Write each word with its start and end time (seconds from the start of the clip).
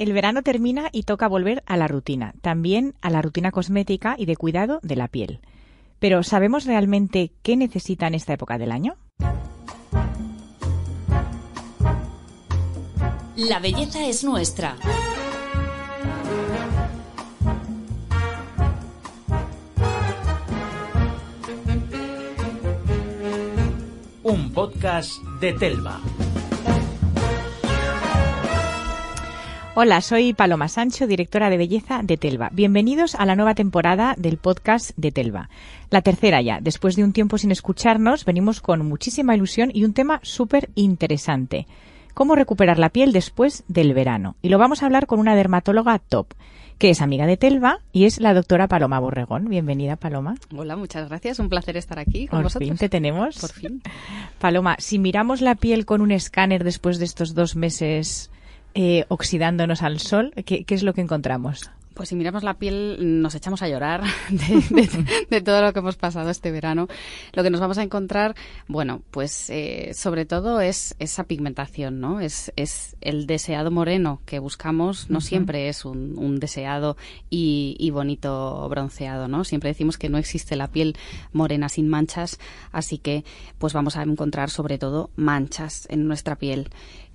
El 0.00 0.14
verano 0.14 0.42
termina 0.42 0.88
y 0.92 1.02
toca 1.02 1.28
volver 1.28 1.62
a 1.66 1.76
la 1.76 1.86
rutina, 1.86 2.32
también 2.40 2.94
a 3.02 3.10
la 3.10 3.20
rutina 3.20 3.52
cosmética 3.52 4.14
y 4.16 4.24
de 4.24 4.34
cuidado 4.34 4.80
de 4.82 4.96
la 4.96 5.08
piel. 5.08 5.40
Pero 5.98 6.22
¿sabemos 6.22 6.64
realmente 6.64 7.32
qué 7.42 7.54
necesita 7.54 8.06
en 8.06 8.14
esta 8.14 8.32
época 8.32 8.56
del 8.56 8.72
año? 8.72 8.96
La 13.36 13.58
belleza 13.58 14.06
es 14.06 14.24
nuestra. 14.24 14.78
Un 24.22 24.50
podcast 24.54 25.22
de 25.42 25.52
Telva. 25.52 26.00
Hola, 29.74 30.00
soy 30.00 30.32
Paloma 30.34 30.68
Sancho, 30.68 31.06
directora 31.06 31.48
de 31.48 31.56
belleza 31.56 32.00
de 32.02 32.16
Telva. 32.16 32.50
Bienvenidos 32.52 33.14
a 33.14 33.24
la 33.24 33.36
nueva 33.36 33.54
temporada 33.54 34.14
del 34.18 34.36
podcast 34.36 34.90
de 34.96 35.12
Telva. 35.12 35.48
La 35.90 36.02
tercera 36.02 36.42
ya. 36.42 36.58
Después 36.60 36.96
de 36.96 37.04
un 37.04 37.12
tiempo 37.12 37.38
sin 37.38 37.52
escucharnos, 37.52 38.24
venimos 38.24 38.60
con 38.60 38.84
muchísima 38.86 39.34
ilusión 39.34 39.70
y 39.72 39.84
un 39.84 39.92
tema 39.94 40.18
súper 40.22 40.70
interesante. 40.74 41.66
Cómo 42.14 42.34
recuperar 42.34 42.78
la 42.80 42.88
piel 42.90 43.12
después 43.12 43.62
del 43.68 43.94
verano. 43.94 44.34
Y 44.42 44.48
lo 44.48 44.58
vamos 44.58 44.82
a 44.82 44.86
hablar 44.86 45.06
con 45.06 45.20
una 45.20 45.36
dermatóloga 45.36 45.98
top 46.00 46.26
que 46.78 46.88
es 46.90 47.02
amiga 47.02 47.26
de 47.26 47.36
Telva 47.36 47.80
y 47.92 48.06
es 48.06 48.20
la 48.20 48.32
doctora 48.32 48.66
Paloma 48.66 48.98
Borregón. 48.98 49.50
Bienvenida, 49.50 49.96
Paloma. 49.96 50.36
Hola, 50.56 50.76
muchas 50.76 51.10
gracias. 51.10 51.38
Un 51.38 51.50
placer 51.50 51.76
estar 51.76 51.98
aquí 51.98 52.26
con 52.26 52.38
Por 52.38 52.44
vosotros. 52.44 52.68
fin 52.70 52.78
te 52.78 52.88
tenemos. 52.88 53.38
Por 53.38 53.50
fin. 53.52 53.82
Paloma, 54.40 54.76
si 54.78 54.98
miramos 54.98 55.42
la 55.42 55.54
piel 55.56 55.84
con 55.84 56.00
un 56.00 56.10
escáner 56.10 56.64
después 56.64 56.98
de 56.98 57.04
estos 57.04 57.34
dos 57.34 57.54
meses 57.54 58.30
eh, 58.74 59.04
oxidándonos 59.08 59.82
al 59.82 59.98
sol, 60.00 60.32
¿qué, 60.44 60.64
¿qué 60.64 60.74
es 60.74 60.82
lo 60.82 60.94
que 60.94 61.00
encontramos? 61.00 61.70
Pues 61.92 62.08
si 62.08 62.14
miramos 62.14 62.44
la 62.44 62.54
piel 62.54 63.20
nos 63.20 63.34
echamos 63.34 63.60
a 63.62 63.68
llorar 63.68 64.02
de, 64.30 64.38
de- 64.70 65.26
de 65.28 65.40
todo 65.42 65.60
lo 65.60 65.72
que 65.74 65.80
hemos 65.80 65.96
pasado 65.96 66.30
este 66.30 66.50
verano. 66.50 66.86
Lo 67.34 67.42
que 67.42 67.50
nos 67.50 67.60
vamos 67.60 67.76
a 67.76 67.82
encontrar, 67.82 68.34
bueno, 68.68 69.02
pues 69.10 69.50
eh, 69.50 69.90
sobre 69.92 70.24
todo 70.24 70.60
es 70.62 70.94
esa 70.98 71.24
pigmentación, 71.24 72.00
¿no? 72.00 72.20
Es, 72.20 72.52
es 72.56 72.96
el 73.02 73.26
deseado 73.26 73.70
moreno 73.70 74.22
que 74.24 74.38
buscamos, 74.38 75.10
no 75.10 75.20
siempre 75.20 75.68
es 75.68 75.84
un, 75.84 76.16
un 76.16 76.38
deseado 76.40 76.96
y, 77.28 77.76
y 77.78 77.90
bonito 77.90 78.66
bronceado, 78.70 79.28
¿no? 79.28 79.44
Siempre 79.44 79.68
decimos 79.68 79.98
que 79.98 80.08
no 80.08 80.16
existe 80.16 80.56
la 80.56 80.68
piel 80.68 80.96
morena 81.32 81.68
sin 81.68 81.88
manchas, 81.88 82.38
así 82.72 82.96
que 82.96 83.24
pues 83.58 83.74
vamos 83.74 83.96
a 83.96 84.02
encontrar 84.04 84.48
sobre 84.48 84.78
todo 84.78 85.10
manchas 85.16 85.86
en 85.90 86.06
nuestra 86.06 86.36
piel. 86.36 86.70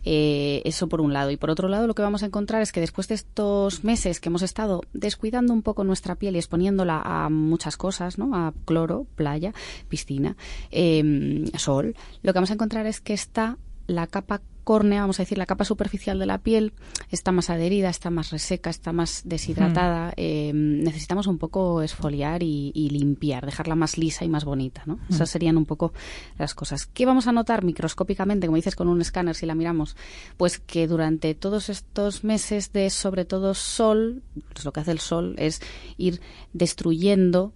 Eh, 0.05 0.61
eso 0.65 0.87
por 0.87 1.01
un 1.01 1.13
lado. 1.13 1.31
Y 1.31 1.37
por 1.37 1.49
otro 1.49 1.67
lado, 1.67 1.87
lo 1.87 1.95
que 1.95 2.03
vamos 2.03 2.23
a 2.23 2.27
encontrar 2.27 2.61
es 2.61 2.71
que 2.71 2.79
después 2.79 3.07
de 3.07 3.15
estos 3.15 3.83
meses 3.83 4.19
que 4.19 4.29
hemos 4.29 4.43
estado 4.43 4.81
descuidando 4.93 5.51
un 5.51 5.63
poco 5.63 5.83
nuestra 5.83 6.15
piel 6.15 6.35
y 6.35 6.39
exponiéndola 6.39 7.01
a 7.03 7.29
muchas 7.29 7.75
cosas, 7.75 8.17
¿no? 8.17 8.35
A 8.35 8.53
cloro, 8.65 9.07
playa, 9.15 9.53
piscina, 9.89 10.37
eh, 10.71 11.49
sol, 11.57 11.95
lo 12.21 12.31
que 12.31 12.37
vamos 12.37 12.51
a 12.51 12.53
encontrar 12.53 12.85
es 12.85 13.01
que 13.01 13.13
está 13.13 13.57
la 13.87 14.07
capa 14.07 14.41
córnea, 14.65 14.99
vamos 14.99 15.19
a 15.19 15.23
decir, 15.23 15.37
la 15.37 15.45
capa 15.45 15.63
superficial 15.63 16.19
de 16.19 16.25
la 16.25 16.39
piel 16.39 16.73
está 17.09 17.31
más 17.31 17.49
adherida, 17.49 17.89
está 17.89 18.09
más 18.09 18.31
reseca, 18.31 18.69
está 18.69 18.91
más 18.91 19.21
deshidratada. 19.23 20.13
Eh, 20.17 20.51
necesitamos 20.53 21.27
un 21.27 21.37
poco 21.37 21.81
esfoliar 21.81 22.43
y, 22.43 22.73
y 22.75 22.89
limpiar, 22.89 23.45
dejarla 23.45 23.75
más 23.75 23.97
lisa 23.97 24.25
y 24.25 24.27
más 24.29 24.43
bonita, 24.43 24.83
¿no? 24.85 24.99
Esas 25.09 25.29
serían 25.29 25.55
un 25.55 25.65
poco 25.65 25.93
las 26.37 26.53
cosas. 26.53 26.85
¿Qué 26.87 27.05
vamos 27.05 27.27
a 27.27 27.31
notar 27.31 27.63
microscópicamente, 27.63 28.47
como 28.47 28.57
dices, 28.57 28.75
con 28.75 28.89
un 28.89 28.99
escáner 28.99 29.35
si 29.35 29.45
la 29.45 29.55
miramos? 29.55 29.95
Pues 30.35 30.59
que 30.59 30.87
durante 30.87 31.33
todos 31.35 31.69
estos 31.69 32.25
meses 32.25 32.73
de, 32.73 32.89
sobre 32.89 33.23
todo, 33.23 33.53
sol, 33.53 34.23
pues 34.51 34.65
lo 34.65 34.73
que 34.73 34.81
hace 34.81 34.91
el 34.91 34.99
sol 34.99 35.35
es 35.37 35.61
ir 35.97 36.19
destruyendo 36.51 37.53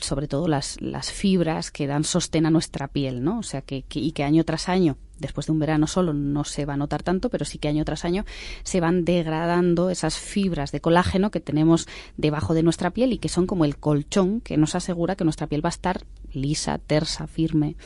sobre 0.00 0.28
todo 0.28 0.46
las, 0.46 0.78
las 0.82 1.10
fibras 1.10 1.70
que 1.70 1.86
dan 1.86 2.04
sostén 2.04 2.44
a 2.44 2.50
nuestra 2.50 2.88
piel, 2.88 3.24
¿no? 3.24 3.38
O 3.38 3.42
sea, 3.42 3.62
que, 3.62 3.82
que- 3.82 3.98
y 3.98 4.12
que 4.12 4.24
año 4.24 4.44
tras 4.44 4.68
año, 4.68 4.98
después 5.22 5.46
de 5.46 5.52
un 5.52 5.58
verano 5.58 5.86
solo, 5.86 6.12
no 6.12 6.44
se 6.44 6.66
va 6.66 6.74
a 6.74 6.76
notar 6.76 7.02
tanto, 7.02 7.30
pero 7.30 7.46
sí 7.46 7.56
que 7.56 7.68
año 7.68 7.84
tras 7.86 8.04
año 8.04 8.26
se 8.62 8.80
van 8.80 9.06
degradando 9.06 9.88
esas 9.88 10.18
fibras 10.18 10.72
de 10.72 10.80
colágeno 10.80 11.30
que 11.30 11.40
tenemos 11.40 11.88
debajo 12.18 12.52
de 12.52 12.62
nuestra 12.62 12.90
piel 12.90 13.14
y 13.14 13.18
que 13.18 13.30
son 13.30 13.46
como 13.46 13.64
el 13.64 13.78
colchón 13.78 14.42
que 14.42 14.58
nos 14.58 14.74
asegura 14.74 15.16
que 15.16 15.24
nuestra 15.24 15.46
piel 15.46 15.64
va 15.64 15.68
a 15.68 15.70
estar 15.70 16.02
lisa, 16.34 16.78
tersa, 16.78 17.26
firme. 17.26 17.76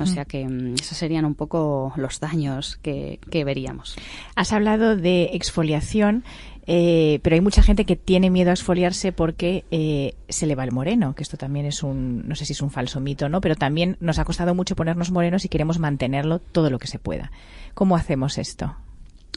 O 0.00 0.06
sea 0.06 0.24
que 0.24 0.46
mm, 0.46 0.74
esos 0.74 0.96
serían 0.96 1.24
un 1.24 1.34
poco 1.34 1.92
los 1.96 2.20
daños 2.20 2.78
que, 2.82 3.20
que 3.30 3.44
veríamos. 3.44 3.96
Has 4.34 4.52
hablado 4.52 4.96
de 4.96 5.30
exfoliación, 5.32 6.24
eh, 6.66 7.20
pero 7.22 7.34
hay 7.34 7.40
mucha 7.40 7.62
gente 7.62 7.84
que 7.84 7.96
tiene 7.96 8.30
miedo 8.30 8.50
a 8.50 8.54
exfoliarse 8.54 9.12
porque 9.12 9.64
eh, 9.70 10.14
se 10.28 10.46
le 10.46 10.54
va 10.54 10.64
el 10.64 10.72
moreno, 10.72 11.14
que 11.14 11.22
esto 11.22 11.36
también 11.36 11.66
es 11.66 11.82
un, 11.82 12.26
no 12.26 12.34
sé 12.34 12.46
si 12.46 12.52
es 12.52 12.62
un 12.62 12.70
falso 12.70 13.00
mito, 13.00 13.28
¿no? 13.28 13.40
Pero 13.40 13.56
también 13.56 13.96
nos 14.00 14.18
ha 14.18 14.24
costado 14.24 14.54
mucho 14.54 14.76
ponernos 14.76 15.10
morenos 15.10 15.44
y 15.44 15.48
queremos 15.48 15.78
mantenerlo 15.78 16.38
todo 16.38 16.70
lo 16.70 16.78
que 16.78 16.86
se 16.86 16.98
pueda. 16.98 17.30
¿Cómo 17.74 17.96
hacemos 17.96 18.38
esto? 18.38 18.76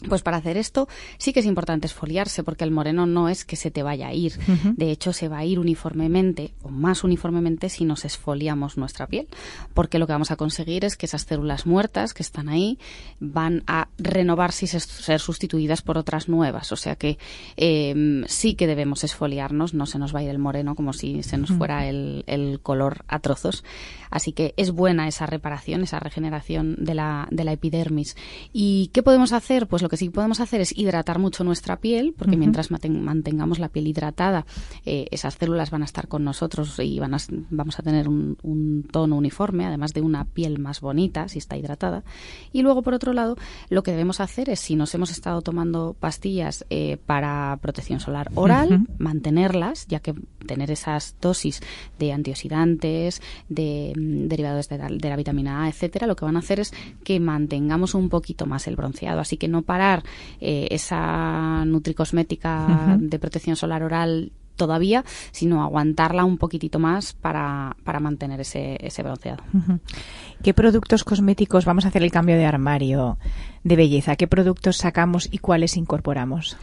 Pues 0.07 0.21
para 0.21 0.37
hacer 0.37 0.57
esto 0.57 0.87
sí 1.17 1.33
que 1.33 1.39
es 1.39 1.45
importante 1.45 1.87
esfoliarse 1.87 2.43
porque 2.43 2.63
el 2.63 2.71
moreno 2.71 3.07
no 3.07 3.29
es 3.29 3.45
que 3.45 3.55
se 3.55 3.71
te 3.71 3.81
vaya 3.81 4.07
a 4.07 4.13
ir. 4.13 4.33
De 4.75 4.91
hecho, 4.91 5.11
se 5.11 5.27
va 5.27 5.39
a 5.39 5.45
ir 5.45 5.59
uniformemente 5.59 6.53
o 6.61 6.69
más 6.69 7.03
uniformemente 7.03 7.69
si 7.69 7.83
nos 7.83 8.05
esfoliamos 8.05 8.77
nuestra 8.77 9.07
piel. 9.07 9.27
Porque 9.73 9.97
lo 9.97 10.05
que 10.05 10.13
vamos 10.13 10.29
a 10.29 10.35
conseguir 10.35 10.85
es 10.85 10.97
que 10.97 11.07
esas 11.07 11.23
células 11.23 11.65
muertas 11.65 12.13
que 12.13 12.21
están 12.21 12.47
ahí 12.47 12.77
van 13.19 13.63
a 13.65 13.87
renovarse 13.97 14.65
y 14.65 14.67
ser 14.67 15.19
sustituidas 15.19 15.81
por 15.81 15.97
otras 15.97 16.29
nuevas. 16.29 16.71
O 16.71 16.75
sea 16.75 16.95
que 16.95 17.17
eh, 17.55 18.23
sí 18.27 18.53
que 18.53 18.67
debemos 18.67 19.03
esfoliarnos, 19.03 19.73
no 19.73 19.87
se 19.87 19.97
nos 19.97 20.13
va 20.13 20.19
a 20.19 20.23
ir 20.23 20.29
el 20.29 20.39
moreno 20.39 20.75
como 20.75 20.93
si 20.93 21.23
se 21.23 21.37
nos 21.37 21.51
fuera 21.51 21.87
el, 21.87 22.23
el 22.27 22.59
color 22.61 23.03
a 23.07 23.19
trozos. 23.19 23.63
Así 24.09 24.31
que 24.31 24.53
es 24.57 24.71
buena 24.71 25.07
esa 25.07 25.25
reparación, 25.25 25.83
esa 25.83 25.99
regeneración 25.99 26.75
de 26.79 26.95
la, 26.95 27.27
de 27.31 27.43
la 27.43 27.53
epidermis. 27.53 28.15
¿Y 28.53 28.87
qué 28.93 29.03
podemos 29.03 29.33
hacer? 29.33 29.67
Pues 29.67 29.81
lo 29.81 29.89
que 29.89 29.97
sí 29.97 30.09
podemos 30.09 30.39
hacer 30.39 30.61
es 30.61 30.77
hidratar 30.77 31.19
mucho 31.19 31.43
nuestra 31.43 31.79
piel, 31.79 32.13
porque 32.17 32.37
mientras 32.37 32.71
mantengamos 32.71 33.59
la 33.59 33.69
piel 33.69 33.87
hidratada, 33.87 34.45
eh, 34.85 35.07
esas 35.11 35.35
células 35.35 35.71
van 35.71 35.81
a 35.81 35.85
estar 35.85 36.07
con 36.07 36.23
nosotros 36.23 36.77
y 36.79 36.99
van 36.99 37.13
a, 37.13 37.17
vamos 37.49 37.79
a 37.79 37.83
tener 37.83 38.07
un, 38.07 38.37
un 38.43 38.83
tono 38.91 39.15
uniforme, 39.15 39.65
además 39.65 39.93
de 39.93 40.01
una 40.01 40.25
piel 40.25 40.59
más 40.59 40.81
bonita 40.81 41.27
si 41.27 41.39
está 41.39 41.57
hidratada. 41.57 42.03
Y 42.51 42.61
luego, 42.61 42.81
por 42.81 42.93
otro 42.93 43.13
lado, 43.13 43.35
lo 43.69 43.83
que 43.83 43.91
debemos 43.91 44.19
hacer 44.19 44.49
es, 44.49 44.59
si 44.59 44.75
nos 44.75 44.93
hemos 44.95 45.11
estado 45.11 45.41
tomando 45.41 45.95
pastillas 45.99 46.65
eh, 46.69 46.97
para 47.05 47.57
protección 47.61 47.99
solar 47.99 48.29
oral, 48.35 48.87
mantenerlas, 48.97 49.87
ya 49.87 49.99
que 49.99 50.13
tener 50.45 50.71
esas 50.71 51.15
dosis 51.21 51.61
de 51.99 52.13
antioxidantes, 52.13 53.21
de 53.49 53.93
derivados 53.97 54.69
de 54.69 54.77
la, 54.77 54.87
de 54.89 55.09
la 55.09 55.15
vitamina 55.15 55.63
A, 55.63 55.69
etcétera, 55.69 56.07
lo 56.07 56.15
que 56.15 56.25
van 56.25 56.35
a 56.35 56.39
hacer 56.39 56.59
es 56.59 56.73
que 57.03 57.19
mantengamos 57.19 57.93
un 57.93 58.09
poquito 58.09 58.45
más 58.45 58.67
el 58.67 58.75
bronceado. 58.75 59.19
Así 59.19 59.37
que 59.37 59.47
no 59.47 59.61
parar 59.61 60.03
eh, 60.39 60.67
esa 60.71 61.65
nutricosmética 61.65 62.97
de 62.99 63.19
protección 63.19 63.55
solar 63.55 63.83
oral 63.83 64.31
todavía, 64.57 65.05
sino 65.31 65.63
aguantarla 65.63 66.25
un 66.25 66.37
poquitito 66.37 66.79
más 66.79 67.13
para, 67.13 67.77
para 67.83 67.99
mantener 67.99 68.41
ese, 68.41 68.77
ese 68.81 69.03
bronceado. 69.03 69.43
¿Qué 70.43 70.53
productos 70.53 71.03
cosméticos 71.03 71.63
vamos 71.63 71.85
a 71.85 71.89
hacer 71.89 72.03
el 72.03 72.11
cambio 72.11 72.35
de 72.35 72.45
armario 72.45 73.17
de 73.63 73.75
belleza? 73.75 74.15
¿Qué 74.15 74.27
productos 74.27 74.77
sacamos 74.77 75.29
y 75.31 75.37
cuáles 75.37 75.77
incorporamos? 75.77 76.57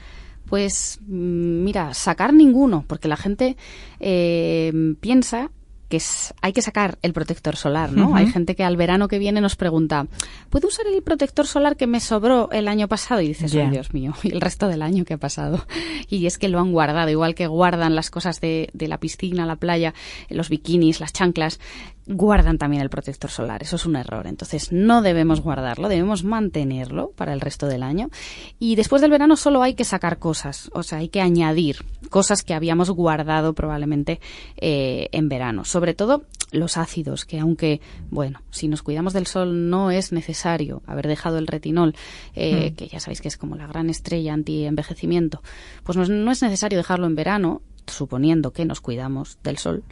Pues 0.47 1.01
mm, 1.07 1.65
mira, 1.65 1.95
sacar 1.95 2.35
ninguno, 2.35 2.85
porque 2.87 3.09
la 3.09 3.17
gente 3.17 3.57
eh, 4.01 4.95
piensa 5.01 5.51
que 5.95 5.99
es- 5.99 6.35
hay 6.43 6.53
que 6.53 6.61
sacar 6.61 6.99
el 7.03 7.13
protector 7.13 7.55
solar, 7.55 7.93
¿no? 7.93 8.17
Hay 8.17 8.27
gente 8.33 8.57
que 8.57 8.65
al 8.65 8.77
verano 8.77 9.07
que 9.07 9.21
viene 9.21 9.41
nos 9.41 9.55
pregunta, 9.55 10.09
¿puedo 10.51 10.67
usar 10.67 10.87
el 10.89 11.01
protector 11.03 11.47
solar 11.47 11.77
que 11.77 11.87
me 11.87 12.01
sobró 12.01 12.49
el 12.51 12.67
año 12.67 12.89
pasado? 12.89 13.21
Y 13.21 13.29
dices. 13.29 13.53
"Ay, 13.67 13.71
Dios 13.71 13.95
mío, 13.95 14.13
y 14.25 14.33
el 14.35 14.41
resto 14.41 14.67
del 14.67 14.83
año 14.83 15.05
que 15.05 15.15
ha 15.15 15.19
pasado. 15.19 15.65
Y 16.11 16.27
es 16.27 16.37
que 16.37 16.49
lo 16.49 16.59
han 16.59 16.73
guardado, 16.73 17.09
igual 17.11 17.37
que 17.37 17.47
guardan 17.47 17.95
las 17.95 18.11
cosas 18.11 18.41
de, 18.41 18.71
de 18.73 18.89
la 18.89 18.99
piscina, 18.99 19.47
la 19.47 19.55
playa, 19.55 19.95
los 20.31 20.49
bikinis, 20.49 20.99
las 20.99 21.13
chanclas, 21.13 21.61
guardan 22.07 22.59
también 22.59 22.83
el 22.83 22.91
protector 22.91 23.31
solar. 23.31 23.63
Eso 23.63 23.77
es 23.77 23.87
un 23.87 23.97
error. 23.97 24.27
Entonces, 24.27 24.73
no 24.73 25.03
debemos 25.03 25.41
guardarlo, 25.41 25.89
debemos 25.89 26.25
mantenerlo 26.25 27.11
para 27.11 27.33
el 27.33 27.41
resto 27.41 27.67
del 27.67 27.83
año. 27.83 28.11
Y 28.59 28.77
después 28.77 29.03
del 29.03 29.11
verano 29.11 29.37
solo 29.37 29.63
hay 29.63 29.75
que 29.75 29.85
sacar 29.85 30.19
cosas, 30.19 30.71
o 30.75 30.83
sea, 30.83 30.99
hay 30.99 31.09
que 31.09 31.21
añadir 31.21 31.79
cosas 32.11 32.43
que 32.43 32.55
habíamos 32.55 32.91
guardado 32.91 33.55
probablemente 33.55 34.21
eh, 34.57 35.09
en 35.13 35.29
verano. 35.29 35.65
Sobre 35.65 35.95
todo 35.95 36.25
los 36.53 36.77
ácidos, 36.77 37.25
que 37.25 37.41
aunque, 37.41 37.81
bueno, 38.11 38.41
si 38.51 38.69
nos 38.69 38.83
cuidamos 38.83 39.13
del 39.13 39.27
sol 39.27 39.71
no 39.71 39.91
es 39.91 40.13
necesario 40.13 40.83
haber 40.87 41.09
dejado 41.09 41.39
el 41.39 41.47
retinol, 41.47 41.95
eh, 42.35 42.75
que 42.77 42.87
ya 42.87 43.01
sabéis 43.01 43.21
que 43.21 43.29
es 43.29 43.37
como 43.37 43.57
la 43.57 43.67
gran 43.67 43.91
estrella 43.91 44.35
anti-envejecimiento, 44.35 45.43
pues 45.83 45.97
no 45.97 46.05
es, 46.05 46.11
no 46.11 46.31
es 46.31 46.43
necesario 46.43 46.79
dejarlo 46.79 47.07
en 47.07 47.17
verano, 47.17 47.63
suponiendo 47.87 48.53
que 48.53 48.65
nos 48.65 48.81
cuidamos 48.81 49.39
del 49.43 49.59
sol. 49.59 49.83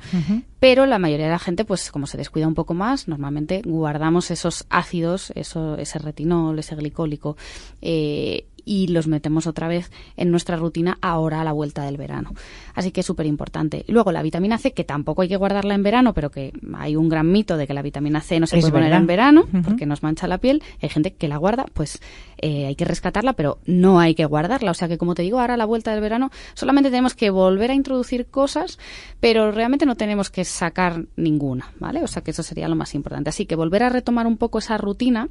Pero 0.61 0.87
la 0.87 0.99
mayoría 0.99 1.27
de 1.27 1.33
la 1.33 1.39
gente, 1.39 1.65
pues 1.65 1.91
como 1.91 2.07
se 2.07 2.17
descuida 2.17 2.47
un 2.47 2.55
poco 2.55 2.75
más, 2.75 3.09
normalmente 3.09 3.63
guardamos 3.65 4.31
esos 4.31 4.65
ácidos, 4.71 5.33
eso, 5.35 5.77
ese 5.77 5.99
retinol, 5.99 6.59
ese 6.59 6.77
glicólico, 6.77 7.37
eh, 7.81 8.47
y 8.65 8.89
los 8.89 9.07
metemos 9.07 9.47
otra 9.47 9.69
vez 9.69 9.91
en 10.17 10.31
nuestra 10.31 10.57
rutina 10.57 10.99
ahora 11.01 11.41
a 11.41 11.45
la 11.45 11.53
vuelta 11.53 11.85
del 11.85 11.97
verano. 11.97 12.33
Así 12.75 12.91
que 12.91 13.01
es 13.01 13.07
súper 13.07 13.27
importante. 13.27 13.85
Luego 13.89 14.13
la 14.13 14.23
vitamina 14.23 14.59
C, 14.59 14.73
que 14.73 14.85
tampoco 14.85 15.23
hay 15.23 15.29
que 15.29 15.37
guardarla 15.37 15.75
en 15.75 15.83
verano, 15.83 16.15
pero 16.15 16.31
que 16.31 16.53
hay 16.75 16.97
un 16.97 17.09
gran 17.09 17.31
mito 17.31 17.57
de 17.57 17.67
que 17.67 17.75
la 17.75 17.83
vitamina 17.83 18.21
C 18.21 18.41
no 18.41 18.47
se 18.47 18.59
puede 18.59 18.73
poner 18.73 18.93
en 18.93 19.07
verano 19.07 19.45
porque 19.65 19.87
nos 19.87 20.03
mancha 20.03 20.27
la 20.27 20.39
piel. 20.39 20.63
Hay 20.81 20.89
gente 20.89 21.13
que 21.15 21.29
la 21.29 21.37
guarda, 21.37 21.67
pues 21.73 22.01
eh, 22.39 22.67
hay 22.67 22.75
que 22.75 22.85
rescatarla, 22.85 23.33
pero 23.35 23.59
no 23.67 24.01
hay 24.01 24.15
que 24.15 24.25
guardarla. 24.25 24.71
O 24.71 24.75
sea 24.75 24.89
que, 24.89 24.99
como 24.99 25.15
te 25.15 25.23
digo, 25.23 25.41
ahora 25.41 25.55
a 25.55 25.57
la 25.57 25.65
vuelta 25.65 25.93
del 25.93 26.01
verano 26.01 26.31
solamente 26.55 26.91
tenemos 26.91 27.15
que 27.15 27.31
volver 27.31 27.71
a 27.71 27.75
introducir 27.75 28.27
cosas, 28.27 28.79
pero 29.21 29.53
realmente 29.53 29.87
no 29.87 29.97
tenemos 29.97 30.31
que 30.31 30.45
sacar 30.45 31.05
ninguna, 31.17 31.73
¿vale? 31.79 32.03
O 32.03 32.07
sea 32.07 32.23
que 32.23 32.33
eso 32.33 32.43
sería 32.43 32.69
lo 32.69 32.77
más 32.77 32.95
importante. 32.95 33.31
Así 33.31 33.47
que 33.47 33.57
volver 33.57 33.83
a 33.83 33.89
retomar 33.89 34.27
un 34.27 34.37
poco 34.37 34.59
esa 34.59 34.77
rutina 34.79 35.29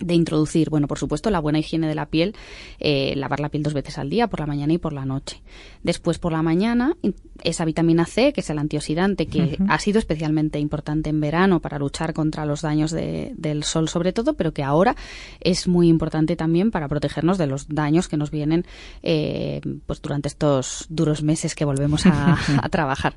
de 0.00 0.14
introducir, 0.14 0.70
bueno, 0.70 0.88
por 0.88 0.98
supuesto, 0.98 1.30
la 1.30 1.40
buena 1.40 1.58
higiene 1.58 1.86
de 1.86 1.94
la 1.94 2.06
piel, 2.06 2.34
eh, 2.78 3.14
lavar 3.16 3.40
la 3.40 3.48
piel 3.48 3.62
dos 3.62 3.74
veces 3.74 3.98
al 3.98 4.10
día, 4.10 4.26
por 4.26 4.40
la 4.40 4.46
mañana 4.46 4.72
y 4.72 4.78
por 4.78 4.92
la 4.92 5.04
noche. 5.04 5.42
Después, 5.82 6.18
por 6.18 6.32
la 6.32 6.42
mañana, 6.42 6.96
esa 7.42 7.64
vitamina 7.64 8.06
C, 8.06 8.32
que 8.32 8.40
es 8.40 8.50
el 8.50 8.58
antioxidante, 8.58 9.26
que 9.26 9.58
ha 9.68 9.78
sido 9.78 9.98
especialmente 9.98 10.58
importante 10.58 11.10
en 11.10 11.20
verano 11.20 11.60
para 11.60 11.78
luchar 11.78 12.12
contra 12.12 12.44
los 12.44 12.62
daños 12.62 12.90
del 12.90 13.64
sol, 13.64 13.88
sobre 13.88 14.12
todo, 14.12 14.34
pero 14.34 14.52
que 14.52 14.62
ahora 14.62 14.96
es 15.40 15.68
muy 15.68 15.88
importante 15.88 16.36
también 16.36 16.70
para 16.70 16.88
protegernos 16.88 17.38
de 17.38 17.46
los 17.46 17.68
daños 17.68 18.08
que 18.08 18.16
nos 18.16 18.30
vienen 18.30 18.66
eh, 19.02 19.60
pues 19.86 20.02
durante 20.02 20.28
estos 20.28 20.86
duros 20.88 21.22
meses 21.22 21.54
que 21.54 21.64
volvemos 21.64 22.06
a, 22.06 22.38
a 22.62 22.68
trabajar. 22.68 23.14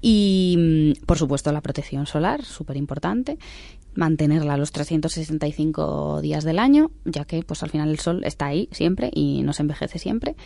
Y, 0.00 0.94
mm, 0.98 1.04
por 1.06 1.18
supuesto, 1.18 1.52
la 1.52 1.60
protección 1.60 2.06
solar, 2.06 2.44
súper 2.44 2.76
importante 2.76 3.38
mantenerla 3.98 4.56
los 4.56 4.70
365 4.70 6.20
días 6.22 6.44
del 6.44 6.60
año, 6.60 6.92
ya 7.04 7.24
que 7.24 7.42
pues 7.42 7.64
al 7.64 7.70
final 7.70 7.88
el 7.88 7.98
sol 7.98 8.22
está 8.24 8.46
ahí 8.46 8.68
siempre 8.70 9.10
y 9.12 9.42
nos 9.42 9.58
envejece 9.58 9.98
siempre 9.98 10.36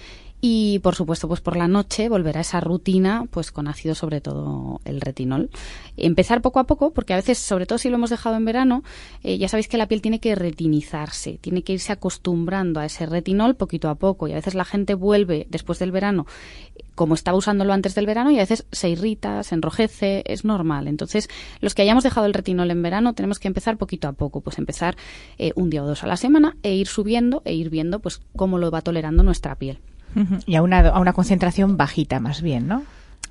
y 0.45 0.81
por 0.81 0.97
supuesto 0.97 1.29
pues 1.29 1.41
por 1.41 1.57
la 1.57 1.69
noche 1.69 2.09
volver 2.09 2.37
a 2.37 2.41
esa 2.41 2.59
rutina 2.59 3.27
pues 3.31 3.53
con 3.53 3.69
ácido 3.69 3.95
sobre 3.95 4.21
todo 4.21 4.81
el 4.85 5.01
retinol 5.01 5.51
empezar 5.97 6.43
poco 6.43 6.59
a 6.59 6.65
poco 6.65 6.93
porque 6.93 7.13
a 7.13 7.17
veces 7.17 7.39
sobre 7.39 7.65
todo 7.65 7.79
si 7.79 7.89
lo 7.89 7.95
hemos 7.95 8.11
dejado 8.11 8.35
en 8.37 8.45
verano 8.45 8.83
eh, 9.23 9.39
ya 9.39 9.49
sabéis 9.49 9.69
que 9.69 9.77
la 9.77 9.87
piel 9.87 10.03
tiene 10.03 10.19
que 10.19 10.35
retinizarse 10.35 11.39
tiene 11.41 11.63
que 11.63 11.75
irse 11.75 11.93
acostumbrando 11.93 12.81
a 12.81 12.87
ese 12.87 13.07
retinol 13.07 13.55
poquito 13.55 13.89
a 13.89 13.95
poco 13.95 14.27
y 14.27 14.33
a 14.33 14.35
veces 14.35 14.57
la 14.57 14.65
gente 14.65 14.95
vuelve 14.95 15.47
después 15.49 15.79
del 15.79 15.93
verano 15.93 16.27
como 16.97 17.15
estaba 17.15 17.39
usándolo 17.39 17.73
antes 17.73 17.95
del 17.95 18.07
verano 18.07 18.33
y 18.33 18.37
a 18.37 18.41
veces 18.41 18.67
se 18.71 18.91
irrita, 18.91 19.43
se 19.45 19.55
enrojece, 19.55 20.23
es 20.27 20.45
normal. 20.45 20.89
Entonces, 20.89 21.31
los 21.61 21.75
que 21.75 21.81
hayamos 21.81 22.05
dejado 22.05 22.27
el 22.27 22.35
retinol 22.35 22.71
en 22.71 22.83
verano 22.83 23.15
tenemos 23.15 23.39
que 23.39 23.49
empezar 23.49 23.79
poquito 23.79 24.09
a 24.09 24.13
poco, 24.13 24.43
pues 24.43 24.59
empezar 24.59 24.97
eh, 25.39 25.53
un 25.57 25.71
día 25.71 25.83
o 25.83 25.87
dos 25.87 26.03
a 26.05 26.07
la 26.07 26.19
semana 26.19 26.57
e 26.63 26.75
ir 26.75 26.87
subiendo 26.87 27.41
e 27.47 27.55
ir 27.55 27.71
viendo 27.71 28.01
pues 28.01 28.21
cómo 28.37 28.59
lo 28.59 28.71
va 28.71 28.83
tolerando 28.83 29.23
nuestra 29.23 29.57
piel. 29.57 29.79
Y 30.47 30.57
a 30.57 30.63
una, 30.63 30.81
a 30.81 31.01
una 31.01 31.13
concentración 31.13 31.77
bajita 31.77 32.21
más 32.21 32.43
bien, 32.43 32.69
¿no? 32.69 32.83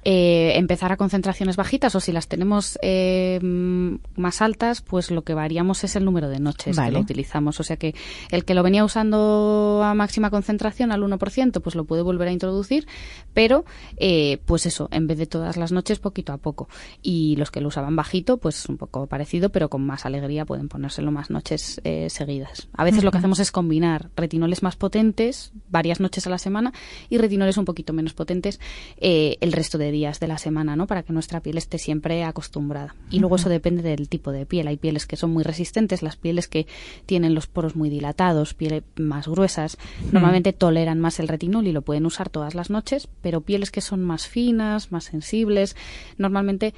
eh, 0.04 0.54
empezar 0.56 0.92
a 0.92 0.98
concentraciones 0.98 1.56
bajitas 1.56 1.94
o 1.96 2.00
si 2.00 2.12
las 2.12 2.28
tenemos 2.28 2.80
eh, 2.82 3.40
más 3.42 4.42
altas, 4.42 4.82
pues 4.82 5.12
lo 5.12 5.22
que 5.24 5.34
variamos 5.34 5.84
es 5.84 5.96
el 5.96 6.06
número 6.06 6.28
de 6.30 6.40
noches 6.40 6.78
que 6.78 6.92
lo 6.92 7.00
utilizamos. 7.00 7.60
O 7.60 7.64
sea 7.64 7.78
que 7.78 7.94
el 8.32 8.44
que 8.44 8.56
lo 8.56 8.64
venía 8.64 8.84
usando 8.84 9.82
a 9.84 9.94
máxima 9.94 10.32
concentración 10.32 10.92
al 10.92 11.04
1%, 11.04 11.62
pues 11.62 11.76
lo 11.76 11.86
puede 11.86 12.02
volver 12.02 12.30
a 12.30 12.32
introducir, 12.32 12.88
pero 13.34 13.66
eh, 13.98 14.40
pues 14.46 14.66
eso, 14.66 14.88
en 14.92 15.08
vez 15.08 15.18
de 15.18 15.26
todas 15.26 15.58
las 15.58 15.72
noches, 15.72 16.00
poquito 16.00 16.34
a 16.34 16.38
poco. 16.38 16.68
Y 17.02 17.36
los 17.38 17.52
que 17.52 17.62
lo 17.62 17.70
usaban 17.70 17.96
bajito, 17.96 18.38
pues 18.38 18.68
un 18.68 18.78
poco 18.78 19.08
parecido, 19.08 19.50
pero 19.50 19.70
con 19.70 19.86
más 19.86 20.06
alegría 20.06 20.46
pueden 20.46 20.70
ponérselo 20.70 21.12
más 21.12 21.30
noches 21.30 21.82
eh, 21.84 22.10
seguidas. 22.10 22.68
A 22.74 22.84
veces 22.84 23.04
lo 23.04 23.12
que 23.12 23.18
hacemos 23.18 23.40
es 23.40 23.52
combinar 23.52 24.10
retinoles 24.16 24.64
más 24.64 24.76
potentes, 24.76 25.52
varias 25.70 26.00
noches 26.00 26.28
a 26.28 26.30
la 26.30 26.38
semana, 26.38 26.74
y 27.10 27.18
retinoles 27.18 27.58
un 27.58 27.66
poquito 27.66 27.94
menos 27.94 28.14
potentes 28.14 28.60
el 28.98 29.52
resto 29.52 29.78
de 29.78 29.92
días 29.92 30.20
de 30.20 30.28
la 30.28 30.38
semana, 30.38 30.76
¿no? 30.76 30.88
Para 30.88 31.04
que 31.04 31.14
nuestra 31.14 31.42
piel 31.42 31.58
esté 31.58 31.78
siempre 31.78 32.24
acostumbrada. 32.24 32.96
Y 33.10 33.20
luego 33.20 33.36
eso 33.36 33.50
depende 33.50 33.82
del 33.82 34.10
tipo 34.10 34.32
de 34.32 34.46
piel. 34.46 34.68
Hay 34.68 34.78
pieles 34.78 35.06
que 35.06 35.16
son 35.16 35.32
muy 35.32 35.44
resistentes, 35.44 36.02
las 36.02 36.16
pieles 36.16 36.48
que 36.48 36.68
tienen 37.06 37.36
los 37.36 37.48
poros 37.48 37.76
muy 37.76 37.90
dilatados, 37.90 38.54
pieles 38.54 38.84
más 38.96 39.28
gruesas, 39.28 39.78
normalmente 40.12 40.54
toleran 40.54 41.00
más 41.00 41.20
el 41.20 41.28
retinol 41.28 41.68
y 41.68 41.72
lo 41.72 41.82
pueden 41.82 42.06
usar 42.06 42.30
todas 42.30 42.56
las 42.56 42.70
noches, 42.70 43.08
pero 43.22 43.42
pieles 43.42 43.72
que 43.72 43.82
son 43.82 44.04
más 44.04 44.28
finas, 44.28 44.92
más 44.92 45.06
sensibles, 45.06 45.76
normalmente 46.18 46.74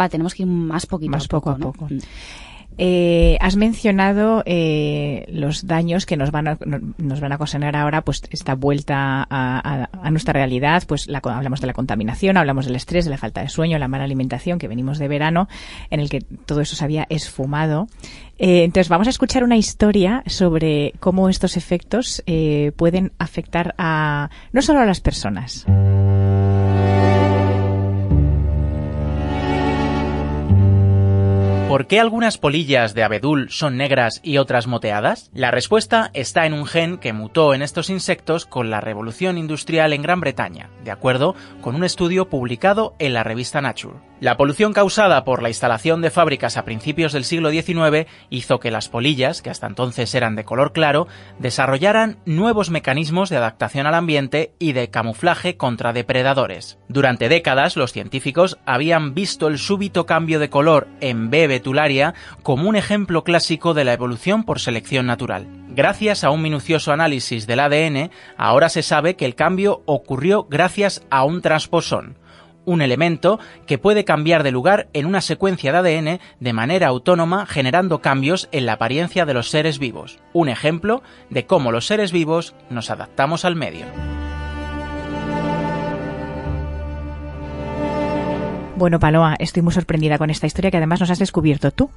va, 0.00 0.08
tenemos 0.08 0.34
que 0.34 0.42
ir 0.42 0.48
más 0.48 0.86
poquito 0.86 1.12
más 1.12 1.24
a 1.24 1.28
poco, 1.28 1.50
a 1.50 1.56
poco. 1.56 1.88
Eh, 2.78 3.38
has 3.40 3.56
mencionado 3.56 4.42
eh, 4.44 5.24
los 5.28 5.66
daños 5.66 6.04
que 6.04 6.16
nos 6.16 6.30
van 6.30 6.48
a, 6.48 6.58
nos 6.98 7.20
van 7.20 7.32
a 7.32 7.36
ocasionar 7.36 7.74
ahora, 7.74 8.02
pues 8.02 8.22
esta 8.30 8.54
vuelta 8.54 9.26
a, 9.30 10.10
nuestra 10.10 10.34
realidad. 10.34 10.82
Pues 10.86 11.08
la, 11.08 11.20
hablamos 11.24 11.60
de 11.60 11.66
la 11.66 11.72
contaminación, 11.72 12.36
hablamos 12.36 12.66
del 12.66 12.76
estrés, 12.76 13.04
de 13.04 13.10
la 13.10 13.18
falta 13.18 13.40
de 13.40 13.48
sueño, 13.48 13.78
la 13.78 13.88
mala 13.88 14.04
alimentación, 14.04 14.58
que 14.58 14.68
venimos 14.68 14.98
de 14.98 15.08
verano, 15.08 15.48
en 15.90 16.00
el 16.00 16.10
que 16.10 16.20
todo 16.20 16.60
eso 16.60 16.76
se 16.76 16.84
había 16.84 17.06
esfumado. 17.08 17.88
Eh, 18.38 18.64
entonces 18.64 18.90
vamos 18.90 19.06
a 19.06 19.10
escuchar 19.10 19.44
una 19.44 19.56
historia 19.56 20.22
sobre 20.26 20.92
cómo 21.00 21.28
estos 21.28 21.56
efectos 21.56 22.22
pueden 22.76 23.12
afectar 23.18 23.74
a 23.78 24.28
no 24.52 24.62
solo 24.62 24.80
a 24.80 24.84
las 24.84 25.00
personas. 25.00 25.66
¿Por 31.76 31.88
qué 31.88 32.00
algunas 32.00 32.38
polillas 32.38 32.94
de 32.94 33.02
abedul 33.02 33.50
son 33.50 33.76
negras 33.76 34.20
y 34.22 34.38
otras 34.38 34.66
moteadas? 34.66 35.30
La 35.34 35.50
respuesta 35.50 36.10
está 36.14 36.46
en 36.46 36.54
un 36.54 36.64
gen 36.64 36.96
que 36.96 37.12
mutó 37.12 37.52
en 37.52 37.60
estos 37.60 37.90
insectos 37.90 38.46
con 38.46 38.70
la 38.70 38.80
revolución 38.80 39.36
industrial 39.36 39.92
en 39.92 40.00
Gran 40.00 40.20
Bretaña, 40.20 40.70
de 40.84 40.90
acuerdo 40.90 41.34
con 41.60 41.74
un 41.74 41.84
estudio 41.84 42.30
publicado 42.30 42.94
en 42.98 43.12
la 43.12 43.24
revista 43.24 43.60
Nature. 43.60 43.98
La 44.18 44.38
polución 44.38 44.72
causada 44.72 45.24
por 45.24 45.42
la 45.42 45.50
instalación 45.50 46.00
de 46.00 46.08
fábricas 46.08 46.56
a 46.56 46.64
principios 46.64 47.12
del 47.12 47.24
siglo 47.24 47.50
XIX 47.50 48.08
hizo 48.30 48.60
que 48.60 48.70
las 48.70 48.88
polillas, 48.88 49.42
que 49.42 49.50
hasta 49.50 49.66
entonces 49.66 50.14
eran 50.14 50.36
de 50.36 50.44
color 50.44 50.72
claro, 50.72 51.06
desarrollaran 51.38 52.16
nuevos 52.24 52.70
mecanismos 52.70 53.28
de 53.28 53.36
adaptación 53.36 53.86
al 53.86 53.92
ambiente 53.92 54.54
y 54.58 54.72
de 54.72 54.88
camuflaje 54.88 55.58
contra 55.58 55.92
depredadores. 55.92 56.78
Durante 56.88 57.28
décadas, 57.28 57.76
los 57.76 57.92
científicos 57.92 58.56
habían 58.64 59.12
visto 59.12 59.48
el 59.48 59.58
súbito 59.58 60.06
cambio 60.06 60.38
de 60.38 60.48
color 60.48 60.88
en 61.02 61.28
B. 61.28 61.46
como 62.42 62.68
un 62.68 62.76
ejemplo 62.76 63.24
clásico 63.24 63.74
de 63.74 63.84
la 63.84 63.92
evolución 63.92 64.44
por 64.44 64.60
selección 64.60 65.06
natural. 65.06 65.46
Gracias 65.68 66.24
a 66.24 66.30
un 66.30 66.42
minucioso 66.42 66.92
análisis 66.92 67.46
del 67.46 67.60
ADN, 67.60 68.10
ahora 68.36 68.68
se 68.68 68.82
sabe 68.82 69.16
que 69.16 69.26
el 69.26 69.34
cambio 69.34 69.82
ocurrió 69.86 70.46
gracias 70.48 71.04
a 71.10 71.24
un 71.24 71.42
transposón, 71.42 72.16
un 72.64 72.82
elemento 72.82 73.38
que 73.66 73.78
puede 73.78 74.04
cambiar 74.04 74.42
de 74.42 74.50
lugar 74.50 74.88
en 74.92 75.06
una 75.06 75.20
secuencia 75.20 75.72
de 75.72 75.78
ADN 75.78 76.20
de 76.40 76.52
manera 76.52 76.88
autónoma 76.88 77.46
generando 77.46 78.00
cambios 78.00 78.48
en 78.52 78.66
la 78.66 78.74
apariencia 78.74 79.24
de 79.24 79.34
los 79.34 79.50
seres 79.50 79.78
vivos. 79.78 80.18
Un 80.32 80.48
ejemplo 80.48 81.02
de 81.30 81.46
cómo 81.46 81.72
los 81.72 81.86
seres 81.86 82.12
vivos 82.12 82.54
nos 82.68 82.90
adaptamos 82.90 83.44
al 83.44 83.56
medio. 83.56 83.86
Bueno, 88.76 89.00
Paloma, 89.00 89.36
estoy 89.38 89.62
muy 89.62 89.72
sorprendida 89.72 90.18
con 90.18 90.28
esta 90.28 90.46
historia 90.46 90.70
que 90.70 90.76
además 90.76 91.00
nos 91.00 91.08
has 91.08 91.18
descubierto 91.18 91.70
tú. 91.70 91.90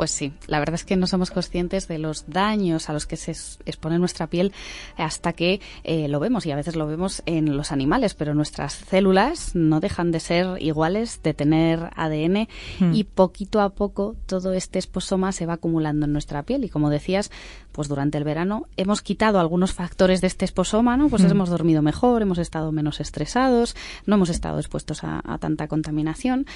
Pues 0.00 0.12
sí, 0.12 0.32
la 0.46 0.60
verdad 0.60 0.76
es 0.76 0.86
que 0.86 0.96
no 0.96 1.06
somos 1.06 1.30
conscientes 1.30 1.86
de 1.86 1.98
los 1.98 2.24
daños 2.26 2.88
a 2.88 2.94
los 2.94 3.04
que 3.04 3.18
se 3.18 3.32
expone 3.66 3.98
nuestra 3.98 4.28
piel 4.28 4.50
hasta 4.96 5.34
que 5.34 5.60
eh, 5.84 6.08
lo 6.08 6.20
vemos 6.20 6.46
y 6.46 6.50
a 6.50 6.56
veces 6.56 6.74
lo 6.74 6.86
vemos 6.86 7.22
en 7.26 7.54
los 7.54 7.70
animales, 7.70 8.14
pero 8.14 8.32
nuestras 8.32 8.72
células 8.72 9.54
no 9.54 9.78
dejan 9.78 10.10
de 10.10 10.20
ser 10.20 10.56
iguales, 10.62 11.22
de 11.22 11.34
tener 11.34 11.90
ADN 11.96 12.48
hmm. 12.78 12.94
y 12.94 13.04
poquito 13.04 13.60
a 13.60 13.74
poco 13.74 14.16
todo 14.24 14.54
este 14.54 14.78
esposoma 14.78 15.32
se 15.32 15.44
va 15.44 15.52
acumulando 15.52 16.06
en 16.06 16.14
nuestra 16.14 16.44
piel 16.44 16.64
y 16.64 16.70
como 16.70 16.88
decías, 16.88 17.30
pues 17.70 17.88
durante 17.88 18.16
el 18.16 18.24
verano 18.24 18.68
hemos 18.78 19.02
quitado 19.02 19.38
algunos 19.38 19.74
factores 19.74 20.22
de 20.22 20.28
este 20.28 20.46
esposoma, 20.46 20.96
¿no? 20.96 21.10
Pues 21.10 21.24
hmm. 21.24 21.30
hemos 21.30 21.50
dormido 21.50 21.82
mejor, 21.82 22.22
hemos 22.22 22.38
estado 22.38 22.72
menos 22.72 23.00
estresados, 23.00 23.76
no 24.06 24.14
hemos 24.14 24.30
estado 24.30 24.60
expuestos 24.60 25.04
a 25.04 25.36
tanta 25.38 25.68
contaminación 25.68 26.46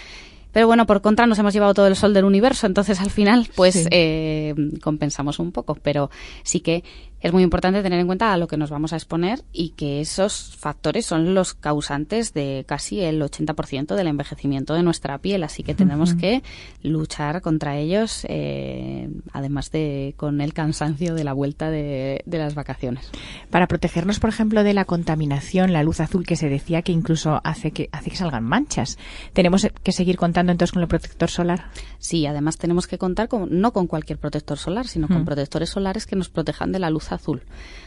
pero 0.55 0.69
bueno, 0.69 0.87
por 0.87 1.03
contra 1.03 1.27
nos 1.27 1.37
hemos 1.41 1.53
llevado 1.53 1.75
todo 1.75 1.89
el 1.89 1.97
sol 1.97 2.15
del 2.15 2.25
universo, 2.25 2.69
entonces 2.69 3.01
al 3.01 3.11
final 3.11 3.49
pues 3.57 3.89
eh, 3.91 4.55
compensamos 4.81 5.41
un 5.41 5.51
poco. 5.51 5.75
Pero 5.75 6.11
sí 6.45 6.61
que 6.61 6.85
es 7.25 7.33
muy 7.33 7.43
importante 7.43 7.83
tener 7.83 7.99
en 7.99 8.07
cuenta 8.07 8.35
a 8.35 8.37
lo 8.37 8.47
que 8.49 8.59
nos 8.59 8.69
vamos 8.69 8.93
a 8.93 8.97
exponer 8.97 9.41
y 9.51 9.71
que 9.71 10.03
esos 10.03 10.55
factores 10.59 11.07
son 11.07 11.33
los 11.33 11.55
causantes 11.55 12.35
de 12.35 12.67
casi 12.69 13.01
el 13.01 13.23
80% 13.23 13.95
del 13.95 14.09
envejecimiento 14.09 14.75
de 14.75 14.83
nuestra 14.83 15.17
piel. 15.17 15.43
Así 15.43 15.63
que 15.63 15.75
tenemos 15.75 16.13
que 16.13 16.43
luchar 16.83 17.41
contra 17.41 17.79
ellos, 17.79 18.27
eh, 18.29 19.09
además 19.33 19.71
de 19.71 20.13
con 20.19 20.43
el 20.43 20.53
cansancio 20.53 21.15
de 21.15 21.25
la 21.25 21.33
vuelta 21.33 21.71
de, 21.71 22.23
las 22.27 22.55
vacaciones. 22.55 23.11
Para 23.49 23.69
protegernos, 23.69 24.21
por 24.21 24.29
ejemplo, 24.29 24.63
de 24.63 24.75
la 24.75 24.85
contaminación, 24.85 25.73
la 25.73 25.83
luz 25.83 26.01
azul 26.01 26.27
que 26.27 26.37
se 26.37 26.51
decía 26.51 26.83
que 26.83 26.93
incluso 26.93 27.41
hace 27.43 27.71
que, 27.71 27.89
hace 27.91 28.11
que 28.11 28.17
salgan 28.17 28.45
manchas, 28.45 28.99
¿tenemos 29.33 29.67
que 29.83 29.93
seguir 29.93 30.19
contando 30.19 30.53
entonces 30.53 30.73
con 30.73 30.83
el 30.83 30.89
protector 30.89 31.31
solar? 31.31 31.71
Sí, 31.99 32.27
además 32.27 32.59
tenemos 32.59 32.87
que 32.87 32.99
contar 32.99 33.29
con, 33.29 33.49
no 33.63 33.73
con 33.73 33.87
cualquier 33.87 34.19
protector 34.19 34.59
solar, 34.59 34.87
sino 34.87 35.09
con 35.09 35.25
protectores 35.25 35.71
solares 35.71 36.05
que 36.05 36.17
nos 36.17 36.29
protejan 36.29 36.71
de 36.71 36.81
la 36.81 36.91
luz 36.91 37.14
azul. 37.15 37.41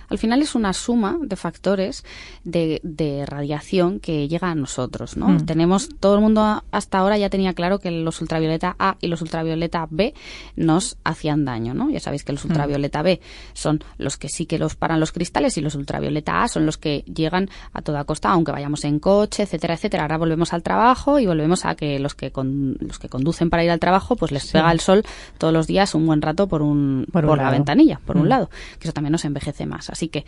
Al 0.10 0.18
final 0.18 0.42
es 0.42 0.56
una 0.56 0.74
suma 0.74 1.18
de 1.22 1.36
factores 1.36 2.04
de, 2.44 2.80
de 2.84 3.26
radiación 3.26 4.00
que 4.00 4.28
llega 4.28 4.50
a 4.52 4.56
nosotros, 4.56 5.18
¿no? 5.18 5.28
Mm. 5.30 5.46
Tenemos, 5.46 5.90
todo 6.00 6.16
el 6.16 6.22
mundo 6.22 6.64
hasta 6.72 6.98
ahora 7.00 7.18
ya 7.18 7.30
tenía 7.30 7.54
claro 7.54 7.80
que 7.80 7.92
los 7.92 8.22
ultravioleta 8.22 8.76
A 8.80 8.98
y 9.02 9.08
los 9.08 9.22
ultravioleta 9.22 9.88
B 9.90 10.14
nos 10.56 10.98
hacían 11.04 11.46
daño, 11.46 11.74
¿no? 11.74 11.90
Ya 11.90 12.00
sabéis 12.00 12.24
que 12.24 12.32
los 12.34 12.46
ultravioleta 12.46 13.02
B 13.02 13.20
son 13.54 13.84
los 13.98 14.18
que 14.18 14.30
sí 14.30 14.46
que 14.46 14.58
los 14.60 14.76
paran 14.76 15.00
los 15.00 15.12
cristales 15.12 15.58
y 15.58 15.62
los 15.62 15.76
ultravioleta 15.76 16.44
A 16.44 16.48
son 16.48 16.66
los 16.66 16.78
que 16.78 17.04
llegan 17.14 17.50
a 17.74 17.82
toda 17.82 18.04
costa, 18.06 18.30
aunque 18.30 18.52
vayamos 18.52 18.84
en 18.86 19.00
coche, 19.00 19.44
etcétera, 19.44 19.74
etcétera. 19.74 20.04
Ahora 20.04 20.18
volvemos 20.18 20.54
al 20.54 20.64
trabajo 20.64 21.20
y 21.20 21.26
volvemos 21.26 21.66
a 21.66 21.76
que 21.76 22.00
los 22.00 22.16
que 22.16 22.32
con- 22.32 22.78
los 22.80 23.00
que 23.00 23.10
conducen 23.10 23.50
para 23.50 23.64
ir 23.64 23.72
al 23.72 23.80
trabajo, 23.80 24.16
pues 24.16 24.32
les 24.32 24.50
pega 24.52 24.72
el 24.72 24.80
sol 24.80 25.04
todos 25.38 25.54
los 25.54 25.68
días 25.68 25.94
un 25.96 26.06
buen 26.06 26.22
rato 26.22 26.48
por 26.48 26.62
un 26.62 27.06
Por 27.12 27.24
por, 27.24 27.32
un 27.32 27.38
la 27.38 27.44
lado. 27.44 27.56
ventanilla, 27.56 28.00
por 28.06 28.16
Mm. 28.16 28.22
un 28.22 28.30
lado, 28.30 28.50
que 28.80 28.88
eso 28.88 28.94
también 28.94 29.12
nos 29.12 29.26
envejece 29.26 29.66
más. 29.66 29.90
Así 29.98 30.10
que 30.10 30.26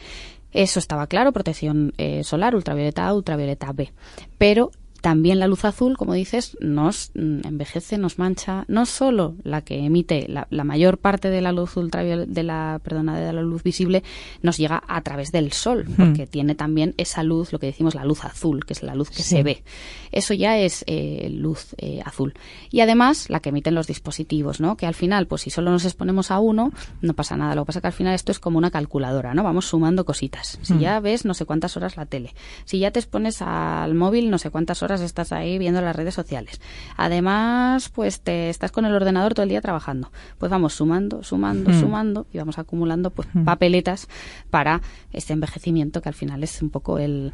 eso 0.52 0.80
estaba 0.80 1.06
claro, 1.06 1.32
protección 1.32 1.94
eh, 1.98 2.24
solar, 2.24 2.56
ultravioleta 2.56 3.08
A, 3.08 3.14
ultravioleta 3.14 3.72
B. 3.72 3.94
Pero 4.40 4.72
también 5.02 5.40
la 5.40 5.48
luz 5.48 5.66
azul, 5.66 5.98
como 5.98 6.14
dices, 6.14 6.58
nos 6.60 7.12
envejece, 7.16 7.98
nos 7.98 8.20
mancha, 8.20 8.66
no 8.68 8.86
solo 8.86 9.36
la 9.44 9.62
que 9.62 9.86
emite 9.86 10.26
la, 10.28 10.48
la 10.50 10.64
mayor 10.64 10.98
parte 10.98 11.30
de 11.30 11.42
la 11.42 11.52
luz 11.52 11.78
ultravioleta, 11.78 12.32
de 12.32 12.44
la, 12.44 12.80
perdona, 12.84 13.18
de 13.20 13.32
la 13.34 13.42
luz 13.42 13.64
visible, 13.64 14.04
nos 14.42 14.58
llega 14.58 14.84
a 14.88 15.02
través 15.02 15.32
del 15.32 15.52
sol, 15.54 15.86
porque 15.98 16.28
tiene 16.28 16.56
también 16.56 16.94
esa 16.98 17.24
luz, 17.24 17.52
lo 17.54 17.60
que 17.60 17.68
decimos 17.68 17.96
la 17.96 18.04
luz 18.06 18.26
azul, 18.26 18.66
que 18.66 18.74
es 18.74 18.84
la 18.84 18.96
luz 18.96 19.10
que 19.10 19.24
Sí. 19.24 19.36
se 19.36 19.44
ve. 19.44 19.64
Eso 20.12 20.34
ya 20.34 20.58
es 20.58 20.84
eh, 20.88 21.30
luz 21.32 21.76
eh, 21.78 22.02
azul. 22.04 22.34
Y 22.72 22.82
además 22.82 23.30
la 23.30 23.40
que 23.40 23.50
emiten 23.50 23.76
los 23.76 23.88
dispositivos, 23.88 24.60
¿no? 24.60 24.76
Que 24.76 24.86
al 24.86 24.96
final, 24.96 25.28
pues 25.28 25.44
si 25.44 25.50
solo 25.50 25.72
nos 25.72 25.86
exponemos 25.86 26.32
a 26.32 26.40
uno, 26.40 26.72
no 27.02 27.14
pasa 27.14 27.38
nada. 27.38 27.56
Lo 27.56 27.64
que 27.64 27.68
pasa 27.68 27.80
es 27.80 27.82
que 27.82 27.88
al 27.88 27.94
final 27.94 28.16
esto 28.16 28.32
es 28.32 28.40
como 28.40 28.58
una 28.58 28.72
calculadora, 28.72 29.34
¿no? 29.34 29.44
Vamos 29.44 29.66
sumando 29.66 30.04
cositas. 30.06 30.58
Si 30.62 30.78
ya 30.80 31.00
ves 31.00 31.26
no 31.26 31.34
sé 31.34 31.46
cuántas 31.46 31.78
horas 31.78 31.96
la 31.96 32.06
tele, 32.06 32.34
si 32.66 32.80
ya 32.80 32.92
te 32.92 33.00
expones 33.00 33.42
al 33.42 33.94
móvil, 33.96 34.30
no 34.30 34.38
sé 34.40 34.50
cuántas 34.50 34.82
horas 34.82 34.89
estás 35.02 35.32
ahí 35.32 35.58
viendo 35.58 35.82
las 35.82 35.96
redes 35.96 36.14
sociales. 36.14 36.60
Además, 36.98 37.90
pues 37.90 38.22
te 38.22 38.50
estás 38.50 38.72
con 38.72 38.86
el 38.86 38.94
ordenador 38.94 39.34
todo 39.34 39.44
el 39.44 39.50
día 39.50 39.62
trabajando. 39.62 40.12
Pues 40.38 40.50
vamos 40.52 40.74
sumando, 40.74 41.24
sumando, 41.24 41.70
Mm. 41.72 41.80
sumando 41.80 42.28
y 42.34 42.38
vamos 42.38 42.58
acumulando 42.60 43.10
pues 43.12 43.28
papeletas 43.46 44.08
para 44.50 44.82
este 45.14 45.34
envejecimiento 45.34 46.02
que 46.02 46.10
al 46.10 46.16
final 46.16 46.44
es 46.44 46.62
un 46.62 46.70
poco 46.70 47.00
el 47.00 47.32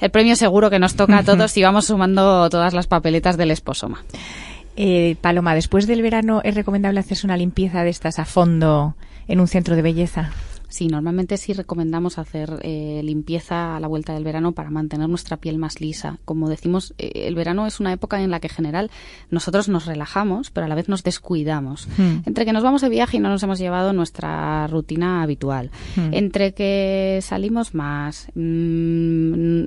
el 0.00 0.10
premio 0.10 0.34
seguro 0.34 0.68
que 0.70 0.78
nos 0.80 0.96
toca 0.96 1.18
a 1.18 1.22
todos 1.22 1.50
si 1.52 1.62
vamos 1.62 1.86
sumando 1.86 2.48
todas 2.50 2.72
las 2.74 2.86
papeletas 2.88 3.36
del 3.36 3.50
esposoma. 3.52 4.02
Eh, 4.74 5.16
Paloma, 5.20 5.54
después 5.54 5.86
del 5.86 6.02
verano 6.02 6.40
es 6.44 6.54
recomendable 6.54 6.98
hacerse 7.00 7.26
una 7.26 7.36
limpieza 7.36 7.84
de 7.84 7.90
estas 7.90 8.18
a 8.18 8.24
fondo 8.24 8.96
en 9.28 9.38
un 9.38 9.46
centro 9.46 9.76
de 9.76 9.82
belleza. 9.82 10.30
Sí, 10.72 10.86
normalmente 10.86 11.36
sí 11.36 11.52
recomendamos 11.52 12.16
hacer 12.16 12.58
eh, 12.62 13.02
limpieza 13.04 13.76
a 13.76 13.80
la 13.80 13.88
vuelta 13.88 14.14
del 14.14 14.24
verano 14.24 14.52
para 14.52 14.70
mantener 14.70 15.06
nuestra 15.06 15.36
piel 15.36 15.58
más 15.58 15.82
lisa. 15.82 16.18
Como 16.24 16.48
decimos, 16.48 16.94
eh, 16.96 17.26
el 17.26 17.34
verano 17.34 17.66
es 17.66 17.78
una 17.78 17.92
época 17.92 18.22
en 18.22 18.30
la 18.30 18.40
que 18.40 18.46
en 18.46 18.54
general 18.54 18.90
nosotros 19.30 19.68
nos 19.68 19.84
relajamos, 19.84 20.50
pero 20.50 20.64
a 20.64 20.68
la 20.70 20.74
vez 20.74 20.88
nos 20.88 21.02
descuidamos. 21.02 21.88
Hmm. 21.98 22.22
Entre 22.24 22.46
que 22.46 22.54
nos 22.54 22.62
vamos 22.62 22.80
de 22.80 22.88
viaje 22.88 23.18
y 23.18 23.20
no 23.20 23.28
nos 23.28 23.42
hemos 23.42 23.58
llevado 23.58 23.92
nuestra 23.92 24.66
rutina 24.66 25.22
habitual. 25.22 25.70
Hmm. 25.94 26.08
Entre 26.14 26.54
que 26.54 27.18
salimos 27.20 27.74
más, 27.74 28.28
mm, 28.34 29.64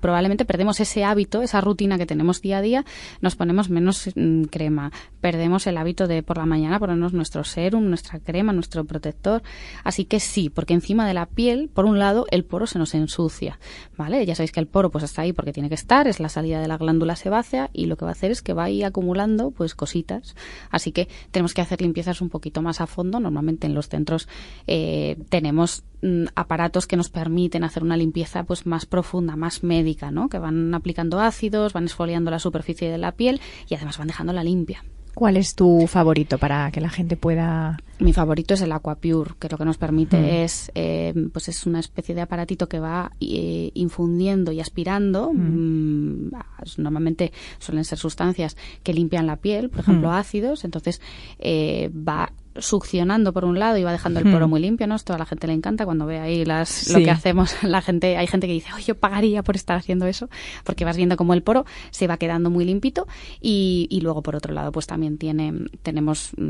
probablemente 0.00 0.44
perdemos 0.44 0.80
ese 0.80 1.04
hábito, 1.04 1.42
esa 1.42 1.60
rutina 1.60 1.96
que 1.96 2.06
tenemos 2.06 2.42
día 2.42 2.58
a 2.58 2.62
día, 2.62 2.84
nos 3.20 3.36
ponemos 3.36 3.70
menos 3.70 4.10
mm, 4.16 4.46
crema, 4.46 4.90
perdemos 5.20 5.68
el 5.68 5.76
hábito 5.76 6.08
de 6.08 6.24
por 6.24 6.38
la 6.38 6.46
mañana 6.46 6.80
ponernos 6.80 7.12
nuestro 7.12 7.44
serum, 7.44 7.88
nuestra 7.88 8.18
crema, 8.18 8.52
nuestro 8.52 8.84
protector. 8.84 9.44
Así 9.84 10.06
que 10.06 10.18
sí, 10.18 10.39
porque 10.48 10.74
encima 10.74 11.06
de 11.06 11.14
la 11.14 11.26
piel, 11.26 11.68
por 11.68 11.84
un 11.84 11.98
lado, 11.98 12.26
el 12.30 12.44
poro 12.44 12.66
se 12.66 12.78
nos 12.78 12.94
ensucia, 12.94 13.58
¿vale? 13.96 14.24
Ya 14.24 14.34
sabéis 14.34 14.52
que 14.52 14.60
el 14.60 14.66
poro 14.66 14.90
pues 14.90 15.04
está 15.04 15.22
ahí 15.22 15.32
porque 15.32 15.52
tiene 15.52 15.68
que 15.68 15.74
estar, 15.74 16.08
es 16.08 16.20
la 16.20 16.28
salida 16.28 16.60
de 16.60 16.68
la 16.68 16.78
glándula 16.78 17.16
sebácea 17.16 17.70
y 17.72 17.86
lo 17.86 17.96
que 17.96 18.04
va 18.04 18.10
a 18.10 18.12
hacer 18.12 18.30
es 18.30 18.42
que 18.42 18.54
va 18.54 18.64
ahí 18.64 18.82
acumulando 18.82 19.50
pues 19.50 19.74
cositas. 19.74 20.34
Así 20.70 20.92
que 20.92 21.08
tenemos 21.30 21.54
que 21.54 21.60
hacer 21.60 21.82
limpiezas 21.82 22.20
un 22.20 22.30
poquito 22.30 22.62
más 22.62 22.80
a 22.80 22.86
fondo. 22.86 23.20
Normalmente 23.20 23.66
en 23.66 23.74
los 23.74 23.88
centros 23.88 24.28
eh, 24.66 25.18
tenemos 25.28 25.84
mm, 26.02 26.26
aparatos 26.34 26.86
que 26.86 26.96
nos 26.96 27.10
permiten 27.10 27.64
hacer 27.64 27.82
una 27.82 27.96
limpieza 27.96 28.44
pues 28.44 28.66
más 28.66 28.86
profunda, 28.86 29.36
más 29.36 29.62
médica, 29.62 30.10
¿no? 30.10 30.28
Que 30.28 30.38
van 30.38 30.74
aplicando 30.74 31.20
ácidos, 31.20 31.72
van 31.72 31.84
esfoliando 31.84 32.30
la 32.30 32.38
superficie 32.38 32.90
de 32.90 32.98
la 32.98 33.12
piel 33.12 33.40
y 33.68 33.74
además 33.74 33.98
van 33.98 34.08
dejándola 34.08 34.44
limpia. 34.44 34.84
¿Cuál 35.14 35.36
es 35.36 35.54
tu 35.54 35.86
favorito 35.86 36.38
para 36.38 36.70
que 36.70 36.80
la 36.80 36.88
gente 36.90 37.16
pueda 37.16 37.78
Mi 37.98 38.12
favorito 38.14 38.54
es 38.54 38.62
el 38.62 38.72
Aquapure, 38.72 39.32
que 39.38 39.48
lo 39.50 39.58
que 39.58 39.64
nos 39.64 39.76
permite 39.76 40.16
Mm. 40.18 40.24
es, 40.44 40.72
eh, 40.74 41.12
pues 41.32 41.48
es 41.48 41.66
una 41.66 41.80
especie 41.80 42.14
de 42.14 42.22
aparatito 42.22 42.68
que 42.68 42.80
va 42.80 43.12
eh, 43.20 43.70
infundiendo 43.74 44.52
y 44.52 44.60
aspirando. 44.60 45.32
mm, 45.34 46.30
normalmente 46.78 47.32
suelen 47.58 47.84
ser 47.84 47.98
sustancias 47.98 48.56
que 48.82 48.94
limpian 48.94 49.26
la 49.26 49.36
piel, 49.36 49.68
por 49.68 49.80
ejemplo 49.80 50.08
Mm. 50.08 50.12
ácidos. 50.12 50.64
Entonces 50.64 51.00
eh, 51.38 51.90
va 51.94 52.32
succionando 52.60 53.32
por 53.32 53.44
un 53.44 53.58
lado 53.58 53.76
y 53.78 53.82
va 53.82 53.92
dejando 53.92 54.20
el 54.20 54.30
poro 54.30 54.48
muy 54.48 54.60
limpio, 54.60 54.86
¿no? 54.86 54.94
Esto 54.94 55.14
a 55.14 55.18
la 55.18 55.26
gente 55.26 55.46
le 55.46 55.52
encanta 55.54 55.84
cuando 55.84 56.06
ve 56.06 56.18
ahí 56.20 56.44
las, 56.44 56.68
Sí. 56.68 56.92
lo 56.92 56.98
que 57.00 57.10
hacemos. 57.10 57.54
La 57.62 57.82
gente, 57.82 58.16
hay 58.16 58.26
gente 58.26 58.46
que 58.46 58.52
dice, 58.52 58.68
"Ay, 58.72 58.84
yo 58.84 58.94
pagaría 58.96 59.42
por 59.42 59.56
estar 59.56 59.76
haciendo 59.76 60.06
eso, 60.06 60.28
porque 60.64 60.84
vas 60.84 60.96
viendo 60.96 61.16
como 61.16 61.34
el 61.34 61.42
poro 61.42 61.64
se 61.90 62.06
va 62.06 62.16
quedando 62.16 62.50
muy 62.50 62.64
limpito 62.64 63.06
y, 63.40 63.86
y 63.90 64.00
luego 64.00 64.22
por 64.22 64.36
otro 64.36 64.52
lado, 64.54 64.72
pues 64.72 64.86
también 64.86 65.18
tiene, 65.18 65.52
tenemos 65.82 66.30
mm, 66.36 66.42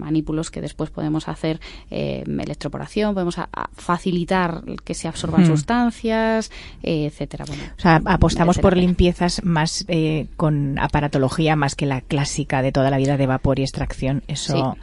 manípulos 0.00 0.50
que 0.50 0.60
después 0.60 0.90
podemos 0.90 1.28
hacer 1.28 1.60
eh, 1.90 2.24
electroporación, 2.26 3.14
podemos 3.14 3.38
a- 3.38 3.48
a 3.52 3.68
facilitar 3.74 4.62
que 4.84 4.94
se 4.94 5.08
absorban 5.08 5.42
Mm. 5.42 5.46
sustancias, 5.46 6.50
eh, 6.82 7.06
etcétera. 7.06 7.44
Bueno, 7.46 7.62
O 7.76 7.80
sea, 7.80 8.00
apostamos 8.04 8.58
por 8.58 8.76
limpiezas 8.76 9.44
más 9.44 9.84
eh, 9.88 10.26
con 10.36 10.78
aparatología 10.78 11.56
más 11.56 11.74
que 11.74 11.86
la 11.86 12.00
clásica 12.00 12.62
de 12.62 12.72
toda 12.72 12.90
la 12.90 12.96
vida 12.98 13.16
de 13.16 13.26
vapor 13.26 13.58
y 13.58 13.62
extracción. 13.62 14.22
Eso, 14.28 14.76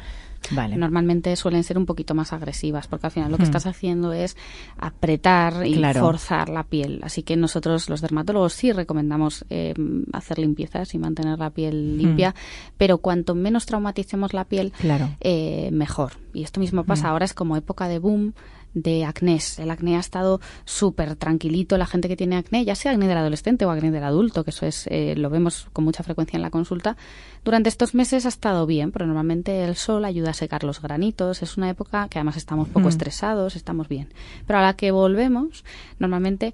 vale. 0.51 0.75
Normalmente 0.77 1.35
suelen 1.35 1.63
ser 1.63 1.77
un 1.77 1.85
poquito 1.85 2.13
más 2.15 2.33
agresivas, 2.33 2.88
porque 2.88 3.07
al 3.07 3.12
final 3.12 3.31
lo 3.31 3.38
que 3.38 3.43
Hmm. 3.43 3.45
estás 3.45 3.65
haciendo 3.65 4.13
es 4.13 4.35
apretar 4.77 5.65
y 5.65 5.73
Claro. 5.75 6.01
forzar 6.01 6.50
la 6.50 6.63
piel. 6.63 7.00
Así 7.03 7.23
que 7.23 7.35
nosotros, 7.35 7.89
los 7.89 8.01
dermatólogos, 8.01 8.53
sí 8.53 8.71
recomendamos 8.71 9.45
eh, 9.50 9.73
hacer 10.13 10.39
limpiezas 10.39 10.93
y 10.93 10.97
mantener 11.00 11.39
la 11.39 11.50
piel 11.51 11.97
limpia, 11.97 12.35
pero 12.77 12.97
cuanto 12.97 13.35
menos 13.35 13.65
traumaticemos 13.65 14.33
la 14.33 14.45
piel, 14.45 14.71
Claro. 14.79 15.09
eh, 15.21 15.69
mejor. 15.71 16.13
Y 16.33 16.43
esto 16.43 16.59
mismo 16.59 16.83
pasa 16.83 17.09
ahora, 17.09 17.25
es 17.25 17.33
como 17.33 17.55
época 17.57 17.88
de 17.88 18.00
boom 18.00 18.33
de 18.74 19.06
acné. 19.06 19.39
El 19.58 19.72
acné 19.72 19.98
ha 19.98 20.00
estado 20.00 20.42
súper 20.65 21.15
tranquilito. 21.15 21.77
La 21.77 21.86
gente 21.86 22.08
que 22.08 22.15
tiene 22.15 22.38
acné, 22.38 22.65
ya 22.65 22.75
sea 22.75 22.92
acné 22.92 23.08
del 23.08 23.18
adolescente 23.18 23.65
o 23.65 23.70
acné 23.72 23.92
del 23.92 24.03
adulto, 24.03 24.44
que 24.44 24.51
eso 24.51 24.65
es 24.65 24.88
eh, 24.88 25.15
lo 25.15 25.30
vemos 25.30 25.68
con 25.74 25.86
mucha 25.86 26.03
frecuencia 26.03 26.38
en 26.38 26.42
la 26.44 26.50
consulta, 26.50 26.98
durante 27.44 27.70
estos 27.70 27.94
meses 27.94 28.25
ha 28.25 28.30
estado 28.30 28.65
bien, 28.65 28.92
pero 28.92 29.06
normalmente 29.06 29.63
el 29.63 29.75
sol 29.75 30.06
ayuda 30.06 30.32
a 30.32 30.34
secar 30.34 30.63
los 30.63 30.82
granitos. 30.82 31.42
Es 31.42 31.58
una 31.58 31.70
época 31.70 32.08
que 32.10 32.20
además 32.20 32.38
estamos 32.38 32.68
poco 32.70 32.86
Mm. 32.86 32.89
estresados, 32.89 33.56
estamos 33.56 33.88
bien. 33.89 34.10
Pero 34.48 34.60
a 34.60 34.62
la 34.62 34.75
que 34.75 34.92
volvemos, 34.92 35.63
normalmente 36.00 36.53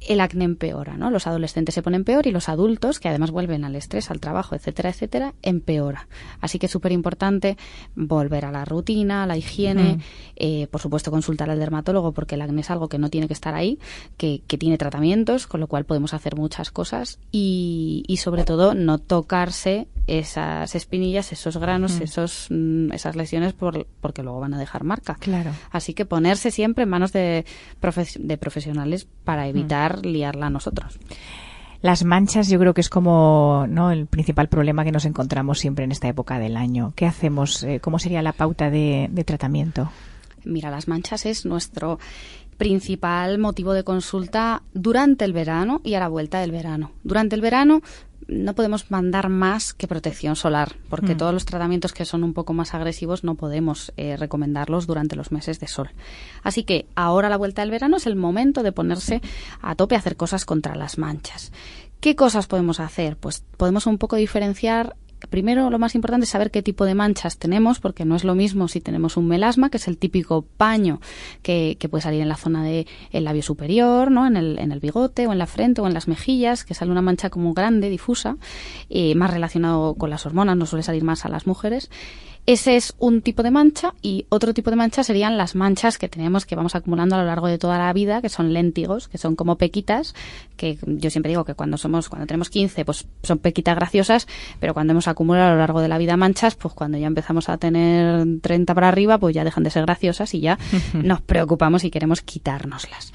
el 0.00 0.20
acné 0.20 0.44
empeora, 0.44 0.96
¿no? 0.96 1.10
Los 1.10 1.26
adolescentes 1.26 1.74
se 1.74 1.82
ponen 1.82 2.04
peor 2.04 2.26
y 2.26 2.30
los 2.30 2.48
adultos, 2.48 3.00
que 3.00 3.08
además 3.08 3.30
vuelven 3.30 3.64
al 3.64 3.76
estrés, 3.76 4.10
al 4.10 4.20
trabajo, 4.20 4.54
etcétera, 4.54 4.90
etcétera, 4.90 5.34
empeora. 5.42 6.08
Así 6.40 6.58
que 6.58 6.66
es 6.66 6.72
súper 6.72 6.92
importante 6.92 7.56
volver 7.94 8.44
a 8.44 8.52
la 8.52 8.64
rutina, 8.64 9.24
a 9.24 9.26
la 9.26 9.36
higiene, 9.36 9.98
eh, 10.36 10.66
por 10.68 10.80
supuesto 10.80 11.10
consultar 11.10 11.50
al 11.50 11.58
dermatólogo 11.58 12.12
porque 12.12 12.36
el 12.36 12.42
acné 12.42 12.60
es 12.60 12.70
algo 12.70 12.88
que 12.88 12.98
no 12.98 13.10
tiene 13.10 13.26
que 13.26 13.34
estar 13.34 13.54
ahí, 13.54 13.78
que, 14.16 14.42
que 14.46 14.58
tiene 14.58 14.78
tratamientos, 14.78 15.46
con 15.46 15.60
lo 15.60 15.66
cual 15.66 15.84
podemos 15.84 16.14
hacer 16.14 16.36
muchas 16.36 16.70
cosas 16.70 17.18
y, 17.32 18.04
y 18.06 18.18
sobre 18.18 18.44
todo 18.44 18.74
no 18.74 18.98
tocarse 18.98 19.88
esas 20.08 20.74
espinillas, 20.74 21.30
esos 21.32 21.56
granos, 21.58 22.00
esos, 22.00 22.46
mm, 22.50 22.92
esas 22.92 23.14
lesiones 23.14 23.52
por- 23.52 23.86
porque 24.00 24.22
luego 24.22 24.40
van 24.40 24.54
a 24.54 24.58
dejar 24.58 24.82
marca. 24.82 25.16
Claro. 25.20 25.50
Así 25.70 25.94
que 25.94 26.04
ponerse 26.06 26.50
siempre 26.50 26.84
en 26.84 26.88
manos 26.90 27.12
de, 27.12 27.44
de 28.18 28.38
profesionales 28.38 29.06
para 29.24 29.46
evitar 29.46 30.04
liarla 30.04 30.46
a 30.46 30.50
nosotros. 30.50 30.98
Las 31.80 32.04
manchas 32.04 32.48
yo 32.48 32.58
creo 32.58 32.74
que 32.74 32.80
es 32.80 32.88
como 32.88 33.66
¿no? 33.68 33.92
el 33.92 34.06
principal 34.06 34.48
problema 34.48 34.82
que 34.84 34.90
nos 34.90 35.04
encontramos 35.04 35.60
siempre 35.60 35.84
en 35.84 35.92
esta 35.92 36.08
época 36.08 36.40
del 36.40 36.56
año. 36.56 36.92
¿Qué 36.96 37.06
hacemos? 37.06 37.62
Eh, 37.62 37.78
¿Cómo 37.80 38.00
sería 38.00 38.20
la 38.20 38.32
pauta 38.32 38.68
de, 38.68 39.08
de 39.12 39.22
tratamiento? 39.24 39.88
Mira, 40.44 40.70
las 40.70 40.88
manchas 40.88 41.24
es 41.26 41.44
nuestro 41.46 42.00
principal 42.56 43.38
motivo 43.38 43.72
de 43.72 43.84
consulta 43.84 44.62
durante 44.74 45.24
el 45.24 45.32
verano 45.32 45.80
y 45.84 45.94
a 45.94 46.00
la 46.00 46.08
vuelta 46.08 46.40
del 46.40 46.50
verano. 46.50 46.90
Durante 47.04 47.36
el 47.36 47.40
verano 47.40 47.82
no 48.28 48.54
podemos 48.54 48.90
mandar 48.90 49.30
más 49.30 49.72
que 49.72 49.88
protección 49.88 50.36
solar, 50.36 50.76
porque 50.88 51.14
Mm. 51.14 51.18
todos 51.18 51.32
los 51.34 51.46
tratamientos 51.46 51.92
que 51.92 52.04
son 52.04 52.24
un 52.24 52.34
poco 52.34 52.52
más 52.52 52.74
agresivos 52.74 53.24
no 53.24 53.34
podemos 53.34 53.92
eh, 53.96 54.16
recomendarlos 54.16 54.86
durante 54.86 55.16
los 55.16 55.32
meses 55.32 55.58
de 55.60 55.66
sol. 55.66 55.90
Así 56.42 56.62
que 56.62 56.86
ahora 56.94 57.28
la 57.30 57.38
vuelta 57.38 57.62
del 57.62 57.70
verano 57.70 57.96
es 57.96 58.06
el 58.06 58.16
momento 58.16 58.62
de 58.62 58.72
ponerse 58.72 59.22
a 59.62 59.74
tope 59.74 59.94
a 59.94 59.98
hacer 59.98 60.16
cosas 60.16 60.44
contra 60.44 60.74
las 60.76 60.98
manchas. 60.98 61.52
¿Qué 62.00 62.14
cosas 62.14 62.46
podemos 62.46 62.78
hacer? 62.80 63.16
Pues 63.16 63.42
podemos 63.56 63.86
un 63.86 63.98
poco 63.98 64.16
diferenciar 64.16 64.94
primero 65.28 65.70
lo 65.70 65.78
más 65.78 65.94
importante 65.94 66.24
es 66.24 66.30
saber 66.30 66.50
qué 66.50 66.62
tipo 66.62 66.84
de 66.84 66.94
manchas 66.94 67.38
tenemos, 67.38 67.80
porque 67.80 68.04
no 68.04 68.16
es 68.16 68.24
lo 68.24 68.34
mismo 68.34 68.68
si 68.68 68.80
tenemos 68.80 69.16
un 69.16 69.28
melasma, 69.28 69.70
que 69.70 69.76
es 69.76 69.88
el 69.88 69.98
típico 69.98 70.42
paño 70.42 71.00
que, 71.42 71.76
puede 71.88 72.02
salir 72.02 72.20
en 72.20 72.28
la 72.28 72.36
zona 72.36 72.64
del 72.64 72.86
labio 73.12 73.42
superior, 73.42 74.10
¿no? 74.10 74.26
En 74.26 74.36
el, 74.36 74.58
en 74.58 74.72
el 74.72 74.80
bigote 74.80 75.26
o 75.26 75.32
en 75.32 75.38
la 75.38 75.46
frente 75.46 75.80
o 75.80 75.86
en 75.86 75.94
las 75.94 76.06
mejillas, 76.06 76.64
que 76.64 76.74
sale 76.74 76.90
una 76.90 77.02
mancha 77.02 77.30
como 77.30 77.54
grande, 77.54 77.88
difusa, 77.88 78.36
y 78.88 79.14
más 79.14 79.30
relacionado 79.30 79.94
con 79.94 80.10
las 80.10 80.26
hormonas, 80.26 80.56
no 80.56 80.66
suele 80.66 80.82
salir 80.82 81.04
más 81.04 81.24
a 81.24 81.28
las 81.28 81.46
mujeres. 81.46 81.90
Ese 82.46 82.76
es 82.76 82.94
un 82.98 83.20
tipo 83.20 83.42
de 83.42 83.50
mancha 83.50 83.94
y 84.00 84.26
otro 84.30 84.54
tipo 84.54 84.70
de 84.70 84.76
mancha 84.76 85.04
serían 85.04 85.36
las 85.36 85.54
manchas 85.54 85.98
que 85.98 86.08
tenemos 86.08 86.46
que 86.46 86.56
vamos 86.56 86.74
acumulando 86.74 87.16
a 87.16 87.18
lo 87.18 87.26
largo 87.26 87.46
de 87.46 87.58
toda 87.58 87.78
la 87.78 87.92
vida, 87.92 88.22
que 88.22 88.28
son 88.28 88.52
léntigos, 88.52 89.08
que 89.08 89.18
son 89.18 89.36
como 89.36 89.56
pequitas, 89.56 90.14
que 90.56 90.78
yo 90.86 91.10
siempre 91.10 91.30
digo 91.30 91.44
que 91.44 91.54
cuando 91.54 91.76
somos 91.76 92.08
cuando 92.08 92.26
tenemos 92.26 92.48
15 92.50 92.84
pues 92.84 93.06
son 93.22 93.38
pequitas 93.38 93.76
graciosas, 93.76 94.26
pero 94.60 94.74
cuando 94.74 94.92
hemos 94.92 95.08
acumulado 95.08 95.48
a 95.48 95.52
lo 95.52 95.58
largo 95.58 95.80
de 95.80 95.88
la 95.88 95.98
vida 95.98 96.16
manchas, 96.16 96.54
pues 96.54 96.74
cuando 96.74 96.96
ya 96.96 97.06
empezamos 97.06 97.48
a 97.48 97.58
tener 97.58 98.26
30 98.40 98.74
para 98.74 98.88
arriba, 98.88 99.18
pues 99.18 99.34
ya 99.34 99.44
dejan 99.44 99.64
de 99.64 99.70
ser 99.70 99.84
graciosas 99.84 100.32
y 100.34 100.40
ya 100.40 100.58
nos 100.94 101.20
preocupamos 101.20 101.84
y 101.84 101.90
queremos 101.90 102.22
quitárnoslas. 102.22 103.12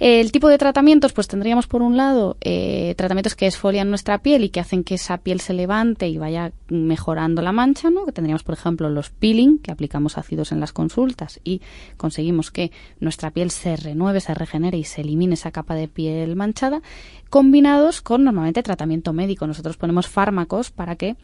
El 0.00 0.32
tipo 0.32 0.48
de 0.48 0.58
tratamientos, 0.58 1.12
pues 1.12 1.28
tendríamos 1.28 1.68
por 1.68 1.80
un 1.80 1.96
lado 1.96 2.36
eh, 2.40 2.94
tratamientos 2.96 3.36
que 3.36 3.46
esfolian 3.46 3.90
nuestra 3.90 4.18
piel 4.18 4.42
y 4.42 4.48
que 4.48 4.58
hacen 4.58 4.82
que 4.82 4.96
esa 4.96 5.18
piel 5.18 5.40
se 5.40 5.52
levante 5.52 6.08
y 6.08 6.18
vaya 6.18 6.52
mejorando 6.68 7.42
la 7.42 7.52
mancha, 7.52 7.90
¿no? 7.90 8.04
Tendríamos, 8.06 8.42
por 8.42 8.54
ejemplo, 8.54 8.90
los 8.90 9.10
peeling, 9.10 9.58
que 9.58 9.70
aplicamos 9.70 10.18
ácidos 10.18 10.50
en 10.50 10.58
las 10.58 10.72
consultas 10.72 11.40
y 11.44 11.62
conseguimos 11.96 12.50
que 12.50 12.72
nuestra 12.98 13.30
piel 13.30 13.52
se 13.52 13.76
renueve, 13.76 14.20
se 14.20 14.34
regenere 14.34 14.78
y 14.78 14.84
se 14.84 15.02
elimine 15.02 15.34
esa 15.34 15.52
capa 15.52 15.76
de 15.76 15.86
piel 15.86 16.34
manchada, 16.34 16.82
combinados 17.30 18.02
con 18.02 18.24
normalmente 18.24 18.64
tratamiento 18.64 19.12
médico. 19.12 19.46
Nosotros 19.46 19.76
ponemos 19.76 20.08
fármacos 20.08 20.72
para 20.72 20.96
que 20.96 21.14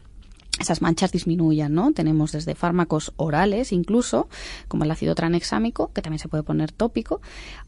esas 0.61 0.81
manchas 0.81 1.11
disminuyan, 1.11 1.73
¿no? 1.73 1.91
Tenemos 1.93 2.31
desde 2.31 2.55
fármacos 2.55 3.13
orales 3.17 3.71
incluso, 3.71 4.29
como 4.67 4.83
el 4.83 4.91
ácido 4.91 5.15
tranexámico, 5.15 5.91
que 5.93 6.01
también 6.01 6.19
se 6.19 6.27
puede 6.27 6.43
poner 6.43 6.71
tópico, 6.71 7.21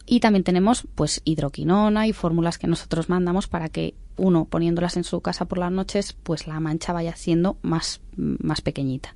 y 0.05 0.19
también 0.19 0.43
tenemos 0.43 0.87
pues 0.95 1.21
hidroquinona 1.25 2.07
y 2.07 2.13
fórmulas 2.13 2.57
que 2.57 2.67
nosotros 2.67 3.09
mandamos 3.09 3.47
para 3.47 3.69
que 3.69 3.95
uno 4.15 4.45
poniéndolas 4.45 4.97
en 4.97 5.03
su 5.03 5.21
casa 5.21 5.45
por 5.45 5.57
las 5.57 5.71
noches, 5.71 6.13
pues 6.13 6.47
la 6.47 6.59
mancha 6.59 6.93
vaya 6.93 7.15
siendo 7.15 7.57
más, 7.61 8.01
más 8.15 8.61
pequeñita. 8.61 9.15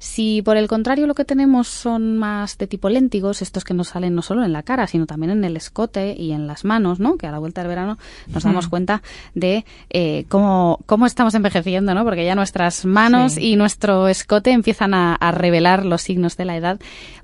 Si 0.00 0.40
por 0.40 0.56
el 0.56 0.66
contrario 0.66 1.06
lo 1.06 1.14
que 1.14 1.26
tenemos 1.26 1.68
son 1.68 2.16
más 2.16 2.56
de 2.56 2.66
tipo 2.66 2.88
léntigos, 2.88 3.42
estos 3.42 3.64
que 3.64 3.74
nos 3.74 3.88
salen 3.88 4.14
no 4.14 4.22
solo 4.22 4.42
en 4.42 4.52
la 4.54 4.62
cara, 4.62 4.86
sino 4.86 5.04
también 5.04 5.30
en 5.30 5.44
el 5.44 5.58
escote 5.58 6.14
y 6.18 6.32
en 6.32 6.46
las 6.46 6.64
manos, 6.64 7.00
¿no? 7.00 7.18
Que 7.18 7.26
a 7.26 7.30
la 7.30 7.38
vuelta 7.38 7.60
del 7.60 7.68
verano 7.68 7.98
nos 8.28 8.42
damos 8.42 8.68
cuenta 8.68 9.02
de 9.34 9.66
eh, 9.90 10.24
cómo, 10.28 10.80
cómo 10.86 11.04
estamos 11.04 11.34
envejeciendo, 11.34 11.92
¿no? 11.92 12.02
Porque 12.04 12.24
ya 12.24 12.34
nuestras 12.34 12.86
manos 12.86 13.36
y 13.36 13.56
nuestro 13.56 14.08
escote 14.08 14.52
empiezan 14.52 14.94
a, 14.94 15.18
revelar 15.32 15.84
los 15.84 16.00
signos 16.00 16.38
de 16.38 16.46
la 16.46 16.56
edad. 16.56 16.80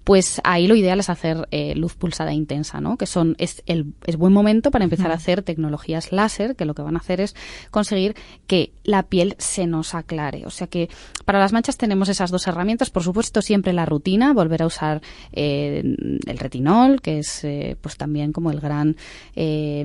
Pues 0.07 0.41
ahí 0.45 0.69
lo 0.69 0.77
ideal 0.77 1.01
es 1.01 1.11
hacer 1.11 1.49
eh, 1.51 1.75
luz 1.75 1.97
pulsada 1.97 2.33
intensa, 2.33 2.81
¿no? 2.81 2.97
Que 2.97 3.07
son, 3.07 3.35
es 3.39 3.65
el 3.67 3.93
es 4.07 4.17
buen 4.17 4.33
momento 4.33 4.71
para 4.71 4.85
empezar 4.85 5.11
a 5.11 5.15
hacer 5.15 5.43
tecnologías 5.43 6.13
láser, 6.13 6.55
que 6.55 6.65
lo 6.65 6.75
que 6.75 6.83
van 6.83 6.95
a 6.95 7.01
hacer 7.01 7.21
es 7.21 7.35
conseguir 7.73 8.15
que 8.47 8.73
la 8.85 9.03
piel 9.03 9.35
se 9.39 9.67
nos 9.67 9.97
aclare. 9.97 10.47
O 10.47 10.51
sea 10.51 10.69
que 10.69 10.89
para 11.25 11.41
las 11.41 11.53
manchas 11.53 11.77
tenemos 11.77 12.09
esas 12.09 12.31
dos 12.31 12.47
herramientas 12.47 12.91
por 12.91 13.03
supuesto, 13.03 13.43
siempre 13.43 13.73
la 13.73 13.85
rutina, 13.85 14.33
volver 14.33 14.63
a 14.63 14.67
usar 14.67 15.03
eh, 15.33 15.83
el 16.27 16.39
retinol, 16.39 17.01
que 17.01 17.19
es 17.19 17.43
eh, 17.45 17.77
pues 17.81 17.97
también 17.97 18.33
como 18.33 18.53
el 18.53 18.61
gran 18.61 18.97
eh, 19.35 19.85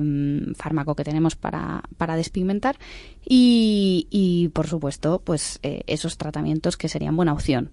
fármaco 0.56 0.94
que 0.94 1.04
tenemos 1.04 1.34
para, 1.34 1.82
para 1.96 2.16
despigmentar. 2.16 2.76
Y, 3.24 4.06
y, 4.10 4.48
por 4.48 4.66
supuesto, 4.66 5.20
pues 5.24 5.60
esos 5.62 6.16
tratamientos 6.16 6.76
que 6.76 6.88
serían 6.88 7.16
buena 7.16 7.32
opción. 7.32 7.70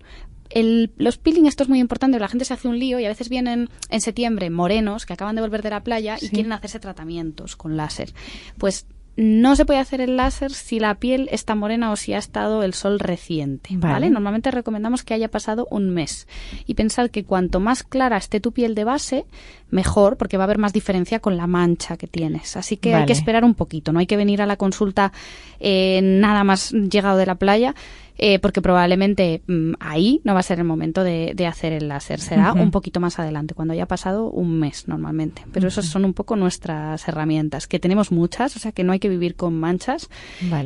El, 0.50 0.91
los 0.98 1.18
peeling, 1.18 1.46
esto 1.46 1.63
es 1.63 1.70
muy 1.70 1.79
importante, 1.79 2.19
la 2.19 2.28
gente 2.28 2.45
se 2.45 2.54
hace 2.54 2.67
un 2.67 2.80
lío 2.80 3.00
y 3.00 3.06
a 3.06 3.10
veces 3.10 3.30
vienen 3.30 3.69
en 3.89 4.02
septiembre 4.02 4.50
morenos 4.50 5.06
que 5.06 5.13
acaban 5.13 5.36
de 5.36 5.41
volver 5.41 5.62
de 5.62 5.69
la 5.69 5.84
playa 5.84 6.17
y 6.19 6.30
quieren 6.30 6.52
hacerse 6.52 6.80
tratamientos 6.80 7.56
con 7.56 7.78
láser. 7.78 8.13
Pues 8.58 8.88
no 9.19 9.58
se 9.58 9.65
puede 9.65 9.82
hacer 9.82 10.00
el 10.00 10.15
láser 10.15 10.54
si 10.54 10.80
la 10.80 10.95
piel 10.95 11.28
está 11.34 11.54
morena 11.54 11.91
o 11.91 11.97
si 11.97 12.13
ha 12.13 12.17
estado 12.17 12.63
el 12.63 12.73
sol 12.73 13.00
reciente, 13.00 13.76
¿vale? 13.76 14.10
Normalmente 14.10 14.50
recomendamos 14.50 15.04
que 15.04 15.13
haya 15.13 15.30
pasado 15.30 15.67
un 15.71 15.89
mes. 15.89 16.26
Y 16.65 16.76
pensad 16.76 17.10
que 17.10 17.26
cuanto 17.26 17.60
más 17.60 17.84
clara 17.84 18.15
esté 18.15 18.39
tu 18.39 18.54
piel 18.54 18.76
de 18.76 18.86
base, 18.86 19.26
mejor, 19.71 20.15
porque 20.15 20.38
va 20.38 20.43
a 20.43 20.45
haber 20.45 20.58
más 20.58 20.71
diferencia 20.71 21.19
con 21.19 21.36
la 21.36 21.47
mancha 21.47 21.97
que 21.97 22.08
tienes. 22.08 22.56
Así 22.56 22.78
que 22.78 22.95
hay 22.95 23.06
que 23.06 23.12
esperar 23.12 23.43
un 23.43 23.56
poquito, 23.56 23.91
no 23.91 24.00
hay 24.00 24.08
que 24.08 24.15
venir 24.15 24.41
a 24.41 24.45
la 24.45 24.56
consulta 24.56 25.12
eh, 25.60 26.00
nada 26.02 26.45
más 26.45 26.71
llegado 26.71 27.17
de 27.17 27.26
la 27.26 27.36
playa 27.36 27.76
eh, 28.21 28.38
porque 28.39 28.62
probablemente 28.62 29.41
mm, 29.47 29.75
ahí 29.79 30.19
no 30.25 30.34
va 30.34 30.41
a 30.41 30.43
ser 30.43 30.60
el 30.60 30.65
momento 30.65 31.05
de, 31.05 31.34
hacer 31.47 31.71
el 31.71 31.88
láser, 31.88 32.19
será 32.19 32.51
un 32.51 32.69
poquito 32.69 32.99
más 32.99 33.17
adelante, 33.17 33.53
cuando 33.53 33.73
haya 33.73 33.86
pasado 33.86 34.29
un 34.29 34.60
mes 34.60 34.89
normalmente. 34.89 35.43
Pero 35.53 35.69
esas 35.69 35.86
son 35.86 36.03
un 36.03 36.13
poco 36.13 36.36
nuestras 36.36 37.08
herramientas, 37.08 37.65
que 37.65 37.79
tenemos 37.79 38.12
muchas, 38.12 38.58
o 38.58 38.60
sea 38.60 38.73
que 38.73 38.84
no 38.84 38.91
hay 38.91 38.99
que 38.99 39.08
vivir 39.08 39.36
con 39.36 39.58
manchas. 39.58 40.10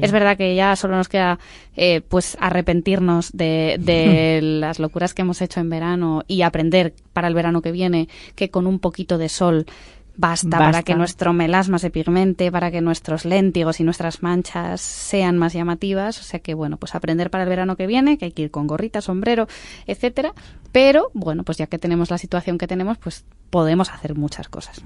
Es 0.01 0.11
verdad 0.11 0.35
que 0.35 0.55
ya 0.55 0.75
solo 0.75 0.95
nos 0.97 1.09
queda 1.09 1.37
eh, 1.75 2.01
pues 2.01 2.35
arrepentirnos 2.39 3.31
de, 3.33 3.77
de 3.79 4.39
las 4.43 4.79
locuras 4.79 5.13
que 5.13 5.21
hemos 5.21 5.39
hecho 5.41 5.59
en 5.59 5.69
verano 5.69 6.23
y 6.27 6.41
aprender 6.41 6.95
para 7.13 7.27
el 7.27 7.35
verano 7.35 7.61
que 7.61 7.71
viene 7.71 8.09
que 8.33 8.49
con 8.49 8.65
un 8.65 8.79
poquito 8.79 9.19
de 9.19 9.29
sol 9.29 9.67
Basta, 10.15 10.59
para 10.59 10.83
que 10.83 10.95
nuestro 10.95 11.33
melasma 11.33 11.79
se 11.79 11.89
pigmente, 11.89 12.51
para 12.51 12.69
que 12.69 12.81
nuestros 12.81 13.25
léntigos 13.25 13.79
y 13.79 13.83
nuestras 13.83 14.21
manchas 14.21 14.79
sean 14.79 15.37
más 15.37 15.53
llamativas. 15.53 16.19
O 16.19 16.23
sea 16.23 16.39
que, 16.39 16.53
bueno, 16.53 16.77
pues 16.77 16.93
aprender 16.93 17.31
para 17.31 17.43
el 17.43 17.49
verano 17.49 17.75
que 17.75 17.87
viene, 17.87 18.17
que 18.17 18.25
hay 18.25 18.31
que 18.31 18.43
ir 18.43 18.51
con 18.51 18.67
gorrita, 18.67 19.01
sombrero, 19.01 19.47
etcétera. 19.87 20.33
Pero, 20.71 21.09
bueno, 21.13 21.43
pues 21.43 21.57
ya 21.57 21.67
que 21.67 21.79
tenemos 21.79 22.11
la 22.11 22.17
situación 22.17 22.57
que 22.57 22.67
tenemos, 22.67 22.97
pues 22.97 23.25
podemos 23.49 23.89
hacer 23.89 24.15
muchas 24.15 24.49
cosas. 24.49 24.81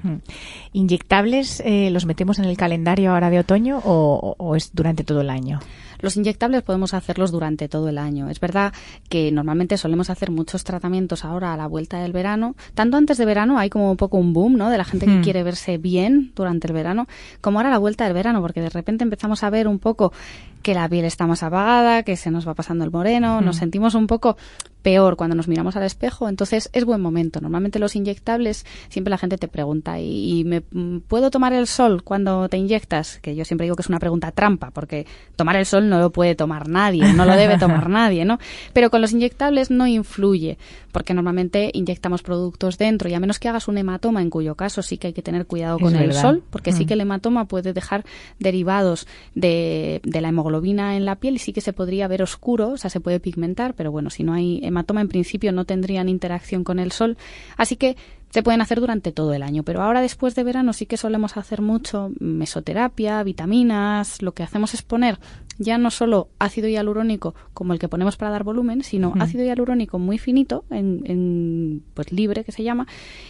¿Inyectables 0.73 1.61
eh, 1.65 1.89
los 1.91 2.05
metemos 2.05 2.39
en 2.39 2.45
el 2.45 2.57
calendario 2.57 3.11
ahora 3.11 3.29
de 3.29 3.39
otoño 3.39 3.79
o 3.83 4.55
es 4.55 4.71
durante 4.73 5.03
todo 5.03 5.21
el 5.21 5.29
año? 5.29 5.59
Los 5.99 6.17
inyectables 6.17 6.63
podemos 6.63 6.93
hacerlos 6.93 7.31
durante 7.31 7.67
todo 7.67 7.89
el 7.89 7.97
año. 7.97 8.29
Es 8.29 8.39
verdad 8.39 8.73
que 9.09 9.31
normalmente 9.31 9.77
solemos 9.77 10.09
hacer 10.09 10.31
muchos 10.31 10.63
tratamientos 10.63 11.25
ahora 11.25 11.53
a 11.53 11.57
la 11.57 11.67
vuelta 11.67 11.99
del 11.99 12.11
verano. 12.11 12.55
Tanto 12.73 12.97
antes 12.97 13.17
de 13.17 13.25
verano 13.25 13.57
hay 13.57 13.69
como 13.69 13.91
un 13.91 13.97
poco 13.97 14.17
un 14.17 14.33
boom, 14.33 14.57
¿no? 14.57 14.69
De 14.69 14.77
la 14.77 14.85
gente 14.85 15.05
que 15.05 15.19
hmm. 15.19 15.23
quiere 15.23 15.43
verse 15.43 15.77
bien 15.77 16.31
durante 16.35 16.67
el 16.67 16.73
verano, 16.73 17.07
como 17.41 17.59
ahora 17.59 17.69
a 17.69 17.71
la 17.71 17.77
vuelta 17.77 18.05
del 18.05 18.13
verano, 18.13 18.41
porque 18.41 18.61
de 18.61 18.69
repente 18.69 19.03
empezamos 19.03 19.43
a 19.43 19.49
ver 19.49 19.67
un 19.67 19.79
poco 19.79 20.13
que 20.67 20.73
la 20.73 20.89
piel 20.89 21.05
está 21.05 21.25
más 21.27 21.43
apagada, 21.43 22.03
que 22.03 22.17
se 22.17 22.29
nos 22.29 22.45
va 22.45 22.53
pasando 22.53 22.83
el 22.83 22.91
moreno, 22.91 23.39
nos 23.39 23.55
sentimos 23.55 23.95
un 23.95 24.05
poco 24.05 24.35
peor 24.81 25.15
cuando 25.15 25.35
nos 25.35 25.47
miramos 25.47 25.75
al 25.77 25.83
espejo, 25.83 26.27
entonces 26.27 26.69
es 26.73 26.83
buen 26.83 27.01
momento. 27.01 27.39
Normalmente 27.39 27.79
los 27.79 27.95
inyectables, 27.95 28.65
siempre 28.89 29.09
la 29.09 29.17
gente 29.17 29.37
te 29.37 29.47
pregunta, 29.47 29.99
¿y, 30.01 30.43
me 30.45 30.61
puedo 30.61 31.31
tomar 31.31 31.53
el 31.53 31.67
sol 31.67 32.03
cuando 32.03 32.49
te 32.49 32.57
inyectas? 32.57 33.19
Que 33.19 33.33
yo 33.33 33.45
siempre 33.45 33.63
digo 33.63 33.77
que 33.77 33.81
es 33.81 33.87
una 33.87 33.99
pregunta 33.99 34.31
trampa, 34.31 34.71
porque 34.71 35.05
tomar 35.37 35.55
el 35.55 35.65
sol 35.65 35.87
no 35.87 35.99
lo 35.99 36.11
puede 36.11 36.35
tomar 36.35 36.67
nadie, 36.67 37.13
no 37.13 37.25
lo 37.25 37.35
debe 37.37 37.57
tomar 37.57 37.89
nadie, 37.89 38.25
¿no? 38.25 38.37
Pero 38.73 38.89
con 38.89 38.99
los 38.99 39.13
inyectables 39.13 39.71
no 39.71 39.87
influye, 39.87 40.57
porque 40.91 41.13
normalmente 41.13 41.71
inyectamos 41.73 42.23
productos 42.23 42.77
dentro 42.77 43.09
y 43.09 43.13
a 43.13 43.21
menos 43.21 43.39
que 43.39 43.47
hagas 43.47 43.69
un 43.69 43.77
hematoma, 43.77 44.21
en 44.21 44.29
cuyo 44.29 44.55
caso 44.55 44.81
sí 44.81 44.97
que 44.97 45.07
hay 45.07 45.13
que 45.13 45.21
tener 45.21 45.45
cuidado 45.47 45.79
con 45.79 45.95
el 45.95 46.13
sol, 46.13 46.43
porque 46.49 46.73
sí 46.73 46.83
mm. 46.83 46.87
que 46.87 46.93
el 46.93 47.01
hematoma 47.01 47.45
puede 47.45 47.71
dejar 47.71 48.05
derivados 48.39 49.07
de, 49.33 50.01
de 50.03 50.21
la 50.21 50.29
hemoglobina 50.29 50.56
en 50.65 51.05
la 51.05 51.15
piel 51.15 51.35
y 51.35 51.39
sí 51.39 51.53
que 51.53 51.61
se 51.61 51.73
podría 51.73 52.07
ver 52.07 52.21
oscuro, 52.21 52.69
o 52.69 52.77
sea, 52.77 52.89
se 52.89 52.99
puede 52.99 53.19
pigmentar, 53.19 53.73
pero 53.73 53.91
bueno, 53.91 54.09
si 54.09 54.23
no 54.23 54.33
hay 54.33 54.59
hematoma, 54.63 55.01
en 55.01 55.07
principio 55.07 55.51
no 55.51 55.65
tendrían 55.65 56.09
interacción 56.09 56.63
con 56.63 56.79
el 56.79 56.91
sol, 56.91 57.17
así 57.57 57.75
que 57.75 57.95
se 58.29 58.43
pueden 58.43 58.61
hacer 58.61 58.79
durante 58.79 59.11
todo 59.11 59.33
el 59.33 59.43
año, 59.43 59.63
pero 59.63 59.81
ahora 59.81 60.01
después 60.01 60.35
de 60.35 60.43
verano 60.43 60.73
sí 60.73 60.85
que 60.85 60.97
solemos 60.97 61.37
hacer 61.37 61.61
mucho 61.61 62.11
mesoterapia, 62.19 63.23
vitaminas, 63.23 64.21
lo 64.21 64.33
que 64.33 64.43
hacemos 64.43 64.73
es 64.73 64.81
poner 64.81 65.19
ya 65.57 65.77
no 65.77 65.91
solo 65.91 66.29
ácido 66.39 66.67
hialurónico 66.67 67.35
como 67.53 67.73
el 67.73 67.79
que 67.79 67.87
ponemos 67.87 68.17
para 68.17 68.31
dar 68.31 68.43
volumen, 68.43 68.83
sino 68.83 69.13
ácido 69.19 69.43
hialurónico 69.43 69.99
muy 69.99 70.17
finito, 70.17 70.65
en, 70.69 71.83
pues 71.93 72.11
libre 72.11 72.43
que 72.43 72.51
se 72.51 72.63
llama, 72.63 72.87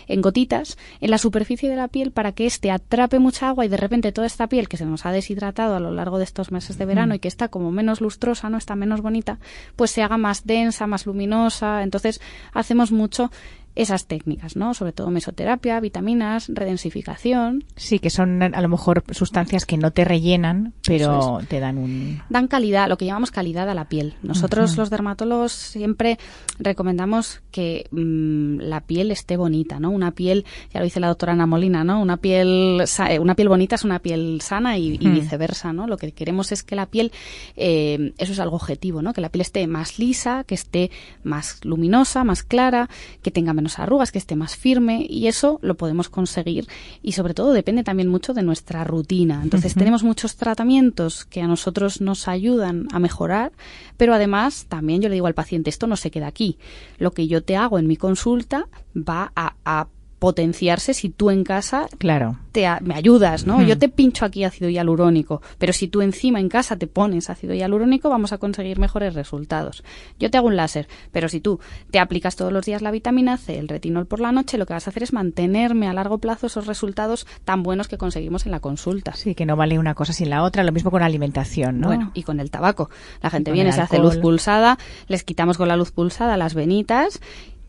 en 0.08 0.22
gotitas, 0.22 0.78
en 1.00 1.12
la 1.12 1.18
superficie 1.18 1.70
de 1.70 1.76
la 1.76 1.88
piel 1.88 2.12
para 2.12 2.32
que 2.32 2.46
éste 2.46 2.72
atrape 2.72 3.20
mucha 3.20 3.50
agua 3.50 3.66
y 3.66 3.70
de 3.70 3.78
repente 3.78 4.12
toda 4.12 4.28
esta 4.28 4.48
piel 4.48 4.68
que 4.68 4.78
se 4.78 4.86
nos 4.86 5.06
ha 5.06 5.12
deshidratado 5.12 5.76
a 5.76 5.80
lo 5.80 5.92
largo 5.92 6.18
de 6.18 6.24
estos 6.24 6.52
meses 6.52 6.78
de 6.78 6.86
verano 6.86 7.16
y 7.16 7.20
que 7.20 7.28
está 7.28 7.48
como 7.48 7.72
menos 7.72 8.02
lustrosa, 8.02 8.50
no 8.50 8.58
está 8.58 8.76
menos 8.76 9.02
bonita, 9.02 9.40
pues 9.76 9.92
se 9.92 10.04
haga 10.04 10.18
más 10.18 10.46
densa, 10.46 10.88
más 10.88 11.06
luminosa. 11.06 11.84
Entonces 11.84 12.22
hacemos 12.54 12.92
mucho 12.92 13.32
esas 13.78 14.08
técnicas, 14.08 14.56
¿no? 14.56 14.74
Sobre 14.74 14.92
todo 14.92 15.12
mesoterapia, 15.12 15.80
vitaminas, 15.80 16.50
redensificación. 16.50 17.64
Sí, 17.76 18.00
que 18.00 18.10
son 18.10 18.42
a 18.42 18.62
lo 18.62 18.68
mejor 18.68 19.04
sustancias 19.12 19.66
que 19.66 19.78
no 19.78 19.92
te 19.92 20.04
rellenan, 20.04 20.74
pero 20.86 21.40
te 21.48 21.60
dan 21.60 21.78
un 21.78 22.17
dan 22.30 22.48
calidad, 22.48 22.88
lo 22.88 22.98
que 22.98 23.06
llamamos 23.06 23.32
calidad 23.32 23.70
a 23.70 23.74
la 23.74 23.90
piel. 23.90 24.16
Nosotros 24.24 24.78
los 24.78 24.90
dermatólogos 24.90 25.52
siempre 25.52 26.18
recomendamos 26.60 27.42
que 27.52 27.88
mm, 27.92 28.60
la 28.60 28.82
piel 28.82 29.12
esté 29.12 29.38
bonita, 29.38 29.80
¿no? 29.80 29.90
Una 29.90 30.12
piel, 30.12 30.46
ya 30.74 30.80
lo 30.80 30.86
dice 30.86 31.00
la 31.00 31.08
doctora 31.08 31.34
Ana 31.34 31.46
Molina, 31.46 31.84
¿no? 31.84 32.02
Una 32.02 32.18
piel, 32.18 32.84
eh, 33.10 33.20
una 33.20 33.36
piel 33.36 33.50
bonita 33.50 33.76
es 33.76 33.84
una 33.84 34.00
piel 34.00 34.42
sana 34.42 34.78
y, 34.78 34.98
viceversa, 34.98 35.74
¿no? 35.74 35.88
Lo 35.88 35.98
que 35.98 36.12
queremos 36.12 36.52
es 36.52 36.64
que 36.64 36.76
la 36.76 36.86
piel, 36.86 37.12
eh, 37.56 38.14
eso 38.18 38.32
es 38.32 38.40
algo 38.40 38.56
objetivo, 38.56 39.02
¿no? 39.02 39.14
Que 39.14 39.22
la 39.22 39.30
piel 39.30 39.42
esté 39.42 39.66
más 39.68 40.00
lisa, 40.00 40.44
que 40.44 40.56
esté 40.56 40.92
más 41.24 41.64
luminosa, 41.64 42.24
más 42.24 42.44
clara, 42.44 42.90
que 43.22 43.32
tenga 43.32 43.54
menos 43.54 43.80
arrugas, 43.80 44.12
que 44.12 44.20
esté 44.20 44.36
más 44.36 44.56
firme 44.56 45.06
y 45.08 45.28
eso 45.28 45.60
lo 45.62 45.76
podemos 45.76 46.10
conseguir 46.10 46.68
y 47.02 47.14
sobre 47.14 47.34
todo 47.34 47.54
depende 47.54 47.84
también 47.84 48.10
mucho 48.10 48.34
de 48.34 48.44
nuestra 48.44 48.84
rutina. 48.84 49.42
Entonces 49.44 49.74
tenemos 49.76 50.04
muchos 50.04 50.36
tratamientos 50.36 51.26
que 51.26 51.42
a 51.42 51.48
nosotros 51.48 52.02
nos 52.08 52.28
ayudan 52.28 52.88
a 52.92 53.00
mejorar, 53.00 53.52
pero 53.98 54.14
además 54.14 54.66
también 54.68 55.02
yo 55.02 55.10
le 55.10 55.16
digo 55.16 55.28
al 55.28 55.36
paciente, 55.36 55.70
esto 55.70 55.86
no 55.86 55.96
se 55.96 56.10
queda 56.10 56.26
aquí. 56.26 56.58
Lo 56.98 57.12
que 57.12 57.28
yo 57.28 57.44
te 57.44 57.56
hago 57.56 57.78
en 57.78 57.86
mi 57.86 57.98
consulta 57.98 58.68
va 58.96 59.32
a, 59.36 59.88
potenciarse 60.20 60.94
si 60.94 61.10
tú 61.10 61.30
en 61.30 61.44
casa 61.44 61.88
claro. 61.98 62.38
te 62.52 62.68
me 62.82 62.96
ayudas, 62.96 63.46
¿no? 63.46 63.62
Yo 63.62 63.78
te 63.78 63.88
pincho 63.90 64.26
aquí 64.26 64.44
ácido 64.44 64.70
hialurónico, 64.70 65.42
pero 65.58 65.74
si 65.74 65.88
tú 65.88 66.02
encima 66.02 66.40
en 66.40 66.50
casa 66.50 66.76
te 66.76 66.88
pones 66.88 67.30
ácido 67.30 67.54
hialurónico, 67.54 68.10
vamos 68.10 68.34
a 68.34 68.38
conseguir 68.38 68.80
mejores 68.80 69.14
resultados. 69.14 69.84
Yo 70.20 70.32
te 70.32 70.38
hago 70.38 70.48
un 70.48 70.56
láser, 70.56 70.88
pero 71.12 71.30
si 71.30 71.40
tú 71.40 71.60
te 71.92 72.00
aplicas 72.00 72.36
todos 72.36 72.52
los 72.52 72.66
días 72.66 72.82
la 72.82 72.92
vitamina 72.92 73.38
C, 73.38 73.60
el 73.60 73.68
retinol 73.68 74.08
por 74.08 74.20
la 74.20 74.32
noche, 74.32 74.58
lo 74.58 74.66
que 74.66 74.74
vas 74.74 74.88
a 74.88 74.90
hacer 74.90 75.04
es 75.04 75.14
mantenerme 75.14 75.88
a 75.88 75.94
largo 75.94 76.18
plazo 76.18 76.48
esos 76.48 76.66
resultados 76.66 77.28
tan 77.46 77.62
buenos 77.64 77.88
que 77.88 77.98
conseguimos 77.98 78.46
en 78.46 78.52
la 78.52 78.60
consulta. 78.60 79.14
Sí, 79.14 79.36
que 79.36 79.46
no 79.46 79.56
vale 79.56 79.78
una 79.78 79.94
cosa 79.94 80.14
sin 80.14 80.30
la 80.30 80.44
otra, 80.44 80.64
lo 80.64 80.72
mismo 80.72 80.90
con 80.90 81.02
la 81.02 81.06
alimentación, 81.06 81.80
¿no? 81.80 81.88
Bueno, 81.88 82.12
y 82.14 82.24
con 82.24 82.40
el 82.40 82.50
tabaco. 82.50 82.90
La 83.22 83.30
gente 83.30 83.52
viene, 83.52 83.72
se 83.72 83.82
hace 83.82 84.00
luz 84.00 84.18
pulsada, 84.18 84.78
les 85.08 85.24
quitamos 85.24 85.58
con 85.58 85.68
la 85.68 85.78
luz 85.78 85.92
pulsada 85.92 86.38
las 86.38 86.54
venitas 86.54 87.20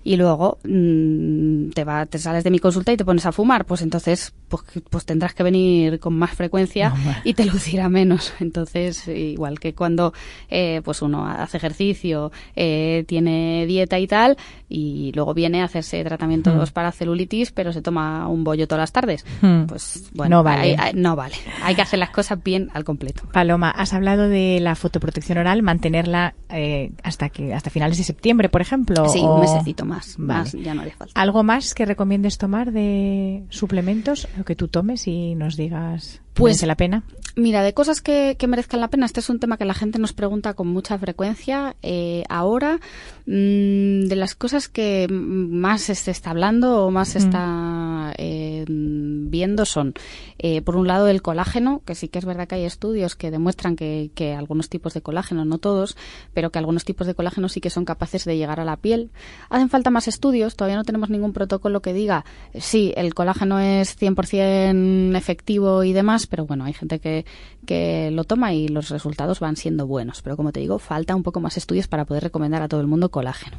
y 0.05 0.17
luego 0.17 0.59
mmm, 0.65 1.71
te, 1.71 1.85
va, 1.85 2.07
te 2.07 2.19
sales 2.19 2.45
de 2.45 2.51
mi 2.51 2.59
consulta 2.59 2.93
y 2.93 2.97
te 2.97 3.05
pones 3.05 3.27
a 3.27 3.33
fumar, 3.33 3.65
pues 3.65 3.83
entonces 3.83 4.33
pues, 4.49 4.63
pues 4.89 5.05
tendrás 5.05 5.35
que 5.35 5.43
venir 5.43 6.01
con 6.01 6.15
más 6.15 6.31
frecuencia 6.33 6.93
y 7.25 7.35
te 7.35 7.45
lucirá 7.45 7.89
menos. 7.89 8.33
Entonces, 8.41 9.07
igual 9.09 9.61
que 9.61 9.75
cuando 9.75 10.13
eh, 10.49 10.81
pues 10.85 11.03
uno 11.03 11.27
hace 11.27 11.57
ejercicio, 11.59 12.33
eh, 12.57 13.05
tiene 13.07 13.67
dieta 13.67 13.99
y 13.99 14.07
tal, 14.07 14.37
y 14.69 15.13
luego 15.15 15.35
viene 15.35 15.63
a 15.63 15.65
hacerse 15.65 16.03
tratamientos 16.05 16.71
hmm. 16.71 16.73
para 16.73 16.93
celulitis, 16.93 17.53
pero 17.53 17.73
se 17.73 17.83
toma 17.83 18.29
un 18.29 18.45
bollo 18.45 18.67
todas 18.67 18.83
las 18.83 18.93
tardes. 18.93 19.25
Hmm. 19.41 19.65
Pues 19.65 20.11
bueno, 20.13 20.39
no 20.39 20.43
vale. 20.43 20.77
Hay, 20.79 20.93
no 20.95 21.17
vale. 21.17 21.37
Hay 21.63 21.75
que 21.75 21.83
hacer 21.83 21.99
las 21.99 22.11
cosas 22.11 22.43
bien 22.43 22.71
al 22.75 22.85
completo. 22.85 23.23
Paloma, 23.33 23.71
has 23.71 23.93
hablado 23.93 24.29
de 24.29 24.59
la 24.61 24.75
fotoprotección 24.75 25.39
oral, 25.39 25.63
mantenerla 25.63 26.35
eh, 26.49 26.91
hasta 27.03 27.29
que 27.29 27.55
hasta 27.55 27.71
finales 27.71 27.99
de 27.99 28.05
septiembre, 28.05 28.49
por 28.49 28.61
ejemplo. 28.61 29.09
Sí, 29.09 29.21
un 29.21 29.41
mesecito 29.41 29.85
más. 29.85 30.19
Más 30.19 30.53
ya 30.53 30.75
no 30.75 30.83
haría 30.83 30.97
falta. 30.97 31.21
¿Algo 31.21 31.43
más 31.43 31.75
que 31.75 31.85
recomiendes 31.85 32.39
tomar 32.39 32.73
de 32.73 33.45
suplementos? 33.51 34.29
Lo 34.39 34.45
que 34.45 34.55
tú 34.55 34.69
tomes 34.69 35.09
y 35.09 35.35
nos 35.35 35.57
digas 35.57 36.23
pues 36.39 36.63
la 36.67 36.77
pena? 36.77 37.03
Mira, 37.39 37.63
de 37.63 37.73
cosas 37.73 38.01
que, 38.01 38.37
merezcan 38.49 38.81
la 38.81 38.89
pena, 38.89 39.07
este 39.07 39.21
es 39.21 39.31
un 39.31 39.39
tema 39.39 39.59
que 39.59 39.65
la 39.65 39.75
gente 39.75 40.01
nos 40.01 40.13
pregunta 40.13 40.55
con 40.55 40.67
mucha 40.67 40.99
frecuencia. 40.99 41.77
Eh, 41.83 42.25
ahora, 42.29 42.81
mm, 43.27 44.09
de 44.09 44.17
las 44.17 44.35
cosas 44.35 44.69
que 44.69 45.07
más 45.09 45.83
se 45.83 46.11
está 46.11 46.31
hablando 46.31 46.85
o 46.85 46.91
más 46.91 47.11
se 47.11 47.19
está 47.19 48.13
eh, 48.19 48.65
viendo 48.67 49.65
son, 49.67 49.95
eh, 50.39 50.63
por 50.63 50.77
un 50.77 50.89
lado, 50.89 51.09
el 51.09 51.23
colágeno, 51.23 51.83
que 51.85 51.95
sí 51.95 52.09
que 52.09 52.19
es 52.19 52.25
verdad 52.25 52.49
que 52.49 52.57
hay 52.57 52.65
estudios 52.65 53.15
que 53.15 53.31
demuestran 53.31 53.77
que, 53.77 54.11
que, 54.17 54.35
algunos 54.35 54.69
tipos 54.69 54.95
de 54.95 55.03
colágeno, 55.03 55.45
no 55.45 55.59
todos, 55.59 55.97
pero 56.35 56.51
que 56.51 56.59
algunos 56.59 56.85
tipos 56.85 57.07
de 57.07 57.15
colágeno 57.15 57.49
sí 57.49 57.61
que 57.61 57.71
son 57.71 57.85
capaces 57.85 58.25
de 58.25 58.37
llegar 58.37 58.59
a 58.59 58.65
la 58.65 58.77
piel. 58.77 59.11
Hacen 59.49 59.69
falta 59.69 59.91
más 59.91 60.09
estudios, 60.09 60.57
todavía 60.57 60.77
no 60.77 60.85
tenemos 60.85 61.09
ningún 61.09 61.33
protocolo 61.33 61.83
que 61.83 61.93
diga, 61.93 62.25
sí, 62.59 62.93
el 62.97 63.15
colágeno 63.15 63.61
es 63.61 63.97
100% 63.97 65.17
efectivo 65.17 65.85
y 65.85 65.93
demás, 65.93 66.27
pero 66.29 66.47
bueno, 66.47 66.65
hay 66.65 66.73
gente 66.73 66.99
que, 66.99 67.25
que 67.67 68.11
lo 68.13 68.25
toma 68.25 68.53
y 68.53 68.69
los 68.69 68.91
resultados 68.91 69.41
van 69.41 69.57
siendo 69.57 69.87
buenos. 69.87 70.23
Pero 70.23 70.37
como 70.37 70.53
te 70.53 70.61
digo, 70.61 70.79
falta 70.79 71.15
un 71.15 71.23
poco 71.23 71.41
más 71.41 71.57
estudios 71.57 71.89
para 71.89 72.05
poder 72.05 72.23
recomendar 72.23 72.63
a 72.63 72.69
todo 72.69 72.81
el 72.81 72.87
mundo 72.87 73.11
colágeno. 73.11 73.57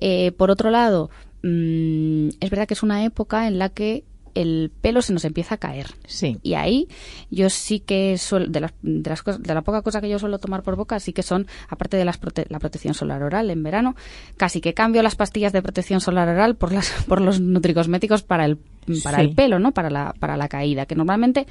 Eh, 0.00 0.32
por 0.32 0.50
otro 0.50 0.70
lado, 0.70 1.08
mm, 1.42 2.28
es 2.40 2.50
verdad 2.50 2.66
que 2.68 2.74
es 2.74 2.82
una 2.82 3.04
época 3.04 3.46
en 3.46 3.58
la 3.58 3.70
que 3.70 4.04
el 4.36 4.70
pelo 4.80 5.02
se 5.02 5.12
nos 5.12 5.24
empieza 5.24 5.56
a 5.56 5.58
caer. 5.58 5.86
Sí. 6.06 6.38
Y 6.42 6.54
ahí 6.54 6.88
yo 7.30 7.50
sí 7.50 7.80
que 7.80 8.18
suelo, 8.18 8.46
de 8.46 8.60
las, 8.60 8.74
de 8.82 9.08
las 9.10 9.22
cosas, 9.22 9.42
de 9.42 9.54
la 9.54 9.62
poca 9.62 9.82
cosa 9.82 10.00
que 10.00 10.08
yo 10.08 10.18
suelo 10.18 10.38
tomar 10.38 10.62
por 10.62 10.76
boca, 10.76 11.00
sí 11.00 11.12
que 11.12 11.22
son, 11.22 11.46
aparte 11.68 11.96
de 11.96 12.04
las 12.04 12.20
la 12.48 12.58
protección 12.58 12.94
solar 12.94 13.22
oral 13.22 13.50
en 13.50 13.62
verano, 13.62 13.96
casi 14.36 14.60
que 14.60 14.74
cambio 14.74 15.02
las 15.02 15.16
pastillas 15.16 15.52
de 15.52 15.62
protección 15.62 16.00
solar 16.00 16.28
oral 16.28 16.54
por 16.56 16.72
las, 16.72 16.90
por 17.08 17.20
los 17.20 17.40
nutricosméticos 17.40 18.22
para 18.22 18.44
el, 18.44 18.58
para 19.02 19.20
el 19.22 19.34
pelo, 19.34 19.58
¿no? 19.58 19.72
Para 19.72 19.90
la, 19.90 20.14
para 20.18 20.36
la 20.36 20.48
caída, 20.48 20.86
que 20.86 20.94
normalmente 20.94 21.46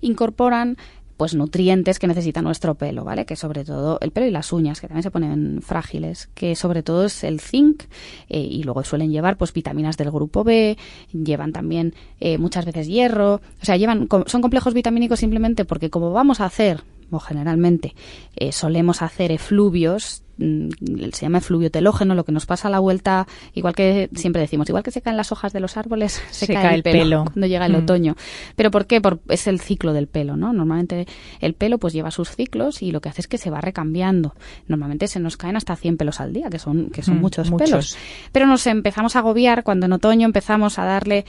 incorporan 0.00 0.76
pues 1.18 1.34
nutrientes 1.34 1.98
que 1.98 2.06
necesita 2.06 2.40
nuestro 2.40 2.76
pelo, 2.76 3.04
¿vale? 3.04 3.26
Que 3.26 3.34
sobre 3.34 3.64
todo 3.64 3.98
el 4.00 4.12
pelo 4.12 4.26
y 4.26 4.30
las 4.30 4.52
uñas, 4.52 4.80
que 4.80 4.86
también 4.86 5.02
se 5.02 5.10
ponen 5.10 5.60
frágiles, 5.60 6.30
que 6.34 6.54
sobre 6.54 6.84
todo 6.84 7.04
es 7.04 7.24
el 7.24 7.40
zinc 7.40 7.82
eh, 8.28 8.38
y 8.38 8.62
luego 8.62 8.84
suelen 8.84 9.10
llevar 9.10 9.36
pues 9.36 9.52
vitaminas 9.52 9.96
del 9.96 10.12
grupo 10.12 10.44
B, 10.44 10.78
llevan 11.12 11.52
también 11.52 11.92
eh, 12.20 12.38
muchas 12.38 12.64
veces 12.64 12.86
hierro, 12.86 13.34
o 13.34 13.64
sea, 13.64 13.76
llevan 13.76 14.08
son 14.26 14.40
complejos 14.40 14.74
vitamínicos 14.74 15.18
simplemente 15.18 15.64
porque 15.64 15.90
como 15.90 16.12
vamos 16.12 16.40
a 16.40 16.44
hacer 16.44 16.84
o 17.10 17.18
generalmente 17.18 17.94
eh, 18.36 18.52
solemos 18.52 19.02
hacer 19.02 19.32
efluvios 19.32 20.22
Mm, 20.38 20.68
se 21.12 21.22
llama 21.22 21.38
efluvio 21.38 21.70
telógeno, 21.70 22.14
lo 22.14 22.24
que 22.24 22.30
nos 22.30 22.46
pasa 22.46 22.68
a 22.68 22.70
la 22.70 22.78
vuelta, 22.78 23.26
igual 23.54 23.74
que 23.74 24.08
siempre 24.14 24.40
decimos, 24.40 24.68
igual 24.68 24.84
que 24.84 24.92
se 24.92 25.02
caen 25.02 25.16
las 25.16 25.32
hojas 25.32 25.52
de 25.52 25.58
los 25.58 25.76
árboles, 25.76 26.22
se, 26.30 26.46
cae, 26.46 26.76
el 26.76 26.82
pelo, 26.82 27.24
cuando 27.24 27.46
llega 27.46 27.66
el 27.66 27.72
mm. 27.72 27.82
otoño. 27.82 28.16
¿Pero 28.54 28.70
por 28.70 28.86
qué? 28.86 29.00
Por, 29.00 29.20
es 29.28 29.48
el 29.48 29.60
ciclo 29.60 29.92
del 29.92 30.06
pelo, 30.06 30.36
¿no? 30.36 30.52
Normalmente 30.52 31.06
el 31.40 31.54
pelo 31.54 31.78
pues 31.78 31.92
lleva 31.92 32.10
sus 32.10 32.30
ciclos 32.30 32.82
y 32.82 32.92
lo 32.92 33.00
que 33.00 33.08
hace 33.08 33.20
es 33.22 33.28
que 33.28 33.38
se 33.38 33.50
va 33.50 33.60
recambiando. 33.60 34.34
Normalmente 34.68 35.08
se 35.08 35.18
nos 35.18 35.36
caen 35.36 35.56
hasta 35.56 35.74
100 35.74 35.96
pelos 35.96 36.20
al 36.20 36.32
día, 36.32 36.48
que 36.50 36.60
son, 36.60 36.90
que 36.90 37.02
son 37.02 37.18
mm, 37.18 37.20
muchos, 37.20 37.50
muchos 37.50 37.70
pelos. 37.70 37.96
Pero 38.30 38.46
nos 38.46 38.66
empezamos 38.68 39.16
a 39.16 39.20
agobiar 39.20 39.64
cuando 39.64 39.86
en 39.86 39.92
otoño 39.92 40.26
empezamos 40.26 40.78
a 40.78 40.84
darle 40.84 41.24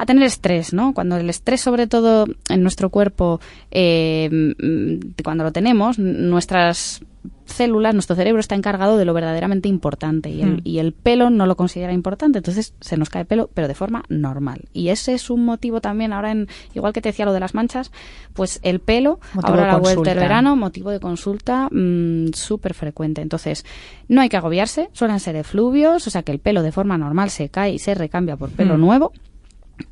a 0.00 0.06
tener 0.06 0.24
estrés, 0.24 0.72
¿no? 0.72 0.94
Cuando 0.94 1.18
el 1.18 1.28
estrés, 1.28 1.60
sobre 1.60 1.86
todo 1.86 2.24
en 2.48 2.62
nuestro 2.62 2.88
cuerpo, 2.88 3.38
eh, 3.70 4.30
cuando 5.22 5.44
lo 5.44 5.52
tenemos, 5.52 5.98
nuestras 5.98 7.02
células, 7.44 7.92
nuestro 7.92 8.16
cerebro 8.16 8.40
está 8.40 8.54
encargado 8.54 8.96
de 8.96 9.04
lo 9.04 9.12
verdaderamente 9.12 9.68
importante 9.68 10.30
y 10.30 10.40
el, 10.40 10.56
hmm. 10.56 10.60
y 10.64 10.78
el, 10.78 10.94
pelo 10.94 11.28
no 11.28 11.44
lo 11.44 11.54
considera 11.54 11.92
importante, 11.92 12.38
entonces 12.38 12.72
se 12.80 12.96
nos 12.96 13.10
cae 13.10 13.26
pelo, 13.26 13.50
pero 13.52 13.68
de 13.68 13.74
forma 13.74 14.04
normal. 14.08 14.70
Y 14.72 14.88
ese 14.88 15.12
es 15.12 15.28
un 15.28 15.44
motivo 15.44 15.82
también, 15.82 16.14
ahora 16.14 16.30
en, 16.30 16.48
igual 16.72 16.94
que 16.94 17.02
te 17.02 17.10
decía 17.10 17.26
lo 17.26 17.34
de 17.34 17.40
las 17.40 17.54
manchas, 17.54 17.92
pues 18.32 18.58
el 18.62 18.80
pelo, 18.80 19.20
ahora 19.42 19.66
la 19.66 19.76
vuelta 19.76 20.14
del 20.14 20.18
verano, 20.18 20.56
motivo 20.56 20.90
de 20.90 21.00
consulta 21.00 21.68
mm, 21.70 22.32
súper 22.32 22.72
frecuente. 22.72 23.20
Entonces, 23.20 23.66
no 24.08 24.22
hay 24.22 24.30
que 24.30 24.38
agobiarse, 24.38 24.88
suelen 24.94 25.20
ser 25.20 25.36
efluvios, 25.36 26.06
o 26.06 26.10
sea 26.10 26.22
que 26.22 26.32
el 26.32 26.38
pelo 26.38 26.62
de 26.62 26.72
forma 26.72 26.96
normal 26.96 27.28
se 27.28 27.50
cae 27.50 27.74
y 27.74 27.78
se 27.78 27.94
recambia 27.94 28.38
por 28.38 28.48
pelo 28.48 28.78
nuevo 28.78 29.12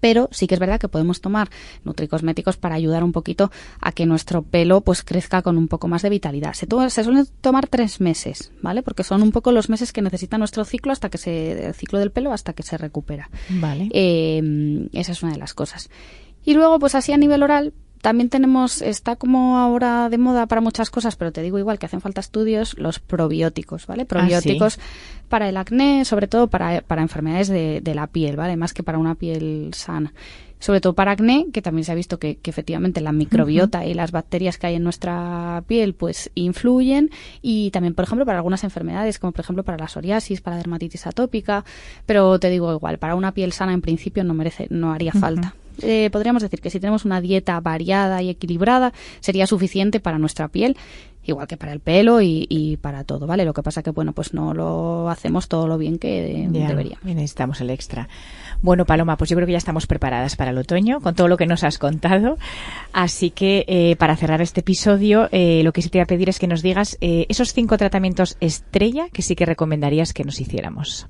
pero 0.01 0.29
sí 0.33 0.47
que 0.47 0.55
es 0.55 0.61
verdad 0.61 0.81
que 0.81 0.89
podemos 0.89 1.21
tomar 1.21 1.51
nutricosméticos 1.85 2.57
para 2.57 2.75
ayudar 2.75 3.05
un 3.05 3.13
poquito 3.13 3.51
a 3.81 3.93
que 3.93 4.07
nuestro 4.07 4.43
pelo 4.43 4.81
pues 4.81 5.03
crezca 5.03 5.43
con 5.43 5.59
un 5.59 5.69
poco 5.69 5.89
más 5.89 6.03
de 6.03 6.11
vitalidad. 6.11 6.55
Se, 6.55 6.67
se 6.91 7.05
suelen 7.05 7.27
tomar 7.41 7.67
tres 7.69 8.01
meses, 8.01 8.53
¿vale? 8.63 8.83
Porque 8.83 9.05
son 9.05 9.23
un 9.23 9.33
poco 9.33 9.53
los 9.53 9.69
meses 9.69 9.93
que 9.93 10.03
necesita 10.03 10.39
nuestro 10.39 10.65
ciclo 10.65 10.93
hasta 10.93 11.09
que 11.09 11.19
se, 11.19 11.67
el 11.67 11.75
ciclo 11.75 11.99
del 11.99 12.11
pelo 12.11 12.33
hasta 12.33 12.53
que 12.53 12.63
se 12.63 12.79
recupera. 12.79 13.31
Vale. 13.49 13.89
Eh, 13.93 14.89
esa 14.93 15.13
es 15.13 15.23
una 15.23 15.33
de 15.33 15.39
las 15.39 15.55
cosas. 15.55 15.91
Y 16.45 16.55
luego, 16.55 16.79
pues 16.79 16.95
así 16.95 17.13
a 17.13 17.17
nivel 17.17 17.43
oral, 17.43 17.75
también 18.01 18.29
tenemos, 18.29 18.83
está 18.83 19.17
como 19.17 19.59
ahora 19.59 20.09
de 20.09 20.19
moda 20.19 20.47
para 20.47 20.61
muchas 20.61 20.91
cosas, 20.91 21.17
pero 21.17 21.33
te 21.33 21.43
digo 21.43 21.59
igual 21.59 21.79
que 21.79 21.87
hacen 21.87 22.01
falta 22.01 22.21
estudios, 22.21 22.77
los 22.79 22.99
probióticos, 22.99 23.87
¿vale? 23.87 24.03
Ah, 24.03 24.07
probióticos 24.07 24.79
para 25.29 25.49
el 25.49 25.57
acné, 25.57 26.05
sobre 26.05 26.29
todo 26.29 26.49
para, 26.49 26.81
para 26.83 27.03
enfermedades 27.03 27.49
de, 27.49 27.81
de, 27.83 27.95
la 27.95 28.07
piel, 28.07 28.37
¿vale? 28.37 28.57
Más 28.57 28.73
que 28.73 28.83
para 28.83 28.99
una 28.99 29.15
piel 29.15 29.71
sana. 29.75 30.13
Sobre 30.61 30.81
todo 30.81 30.95
para 30.95 31.13
acné, 31.13 31.47
que 31.53 31.63
también 31.63 31.85
se 31.85 31.93
ha 31.93 31.95
visto 31.95 32.19
que, 32.19 32.37
que 32.37 32.51
efectivamente 32.51 33.01
la 33.01 33.13
microbiota 33.13 33.87
y 33.87 33.95
las 33.95 34.11
bacterias 34.11 34.59
que 34.59 34.67
hay 34.67 34.75
en 34.75 34.83
nuestra 34.83 35.63
piel 35.69 35.95
pues 35.95 36.33
influyen 36.35 37.11
y 37.43 37.71
también, 37.71 37.95
por 37.95 38.05
ejemplo, 38.05 38.27
para 38.27 38.39
algunas 38.39 38.65
enfermedades, 38.65 39.21
como 39.21 39.33
por 39.33 39.43
ejemplo 39.43 39.63
para 39.63 39.79
la 39.79 39.87
psoriasis, 39.87 40.41
para 40.41 40.57
la 40.57 40.63
dermatitis 40.63 41.07
atópica, 41.07 41.65
pero 42.07 42.41
te 42.41 42.51
digo 42.51 42.73
igual, 42.73 42.99
para 42.99 43.15
una 43.15 43.33
piel 43.33 43.53
sana 43.53 43.73
en 43.73 43.83
principio 43.83 44.25
no 44.25 44.35
merece, 44.35 44.67
no 44.71 44.93
haría 44.93 45.13
falta 45.13 45.55
eh, 45.83 46.11
podríamos 46.11 46.43
decir 46.43 46.61
que 46.61 46.71
si 46.71 46.81
tenemos 46.81 47.05
una 47.05 47.21
dieta 47.21 47.59
variada 47.61 48.23
y 48.23 48.31
equilibrada, 48.31 48.93
sería 49.21 49.47
suficiente 49.47 50.01
para 50.01 50.19
nuestra 50.19 50.49
piel 50.49 50.77
igual 51.31 51.47
que 51.47 51.57
para 51.57 51.73
el 51.73 51.81
pelo 51.81 52.21
y, 52.21 52.79
para 52.81 53.05
todo, 53.05 53.27
¿vale? 53.27 53.45
Lo 53.45 53.53
que 53.53 53.63
pasa 53.63 53.83
que, 53.83 53.91
bueno, 53.91 54.13
pues 54.13 54.35
no 54.35 54.55
lo 54.55 55.09
hacemos 55.11 55.49
todo 55.49 55.69
lo 55.69 55.79
bien 55.79 55.99
que 55.99 56.49
deberíamos. 56.51 57.05
Y 57.05 57.15
necesitamos 57.15 57.61
el 57.61 57.71
extra. 57.71 58.09
Bueno, 58.63 58.85
Paloma, 58.85 59.17
pues 59.17 59.31
yo 59.31 59.37
creo 59.37 59.47
que 59.47 59.53
ya 59.53 59.59
estamos 59.59 59.87
preparadas 59.87 60.37
para 60.37 60.51
el 60.51 60.59
otoño 60.59 61.01
con 61.01 61.15
todo 61.15 61.29
lo 61.29 61.37
que 61.37 61.47
nos 61.47 61.65
has 61.65 61.79
contado. 61.79 62.39
Así 62.93 63.31
que 63.31 63.65
eh, 63.69 63.97
para 63.97 64.17
cerrar 64.17 64.41
este 64.41 64.61
episodio, 64.61 65.29
eh, 65.31 65.63
lo 65.63 65.73
que 65.73 65.83
sí 65.83 65.91
te 65.91 65.99
voy 65.99 66.05
a 66.05 66.07
pedir 66.07 66.29
es 66.29 66.39
que 66.39 66.47
nos 66.47 66.63
digas 66.63 66.97
eh, 67.01 67.27
esos 67.29 67.53
cinco 67.53 67.77
tratamientos 67.77 68.37
estrella 68.41 69.09
que 69.11 69.23
sí 69.23 69.37
que 69.37 69.47
recomendarías 69.47 70.13
que 70.13 70.25
nos 70.25 70.41
hiciéramos. 70.41 71.07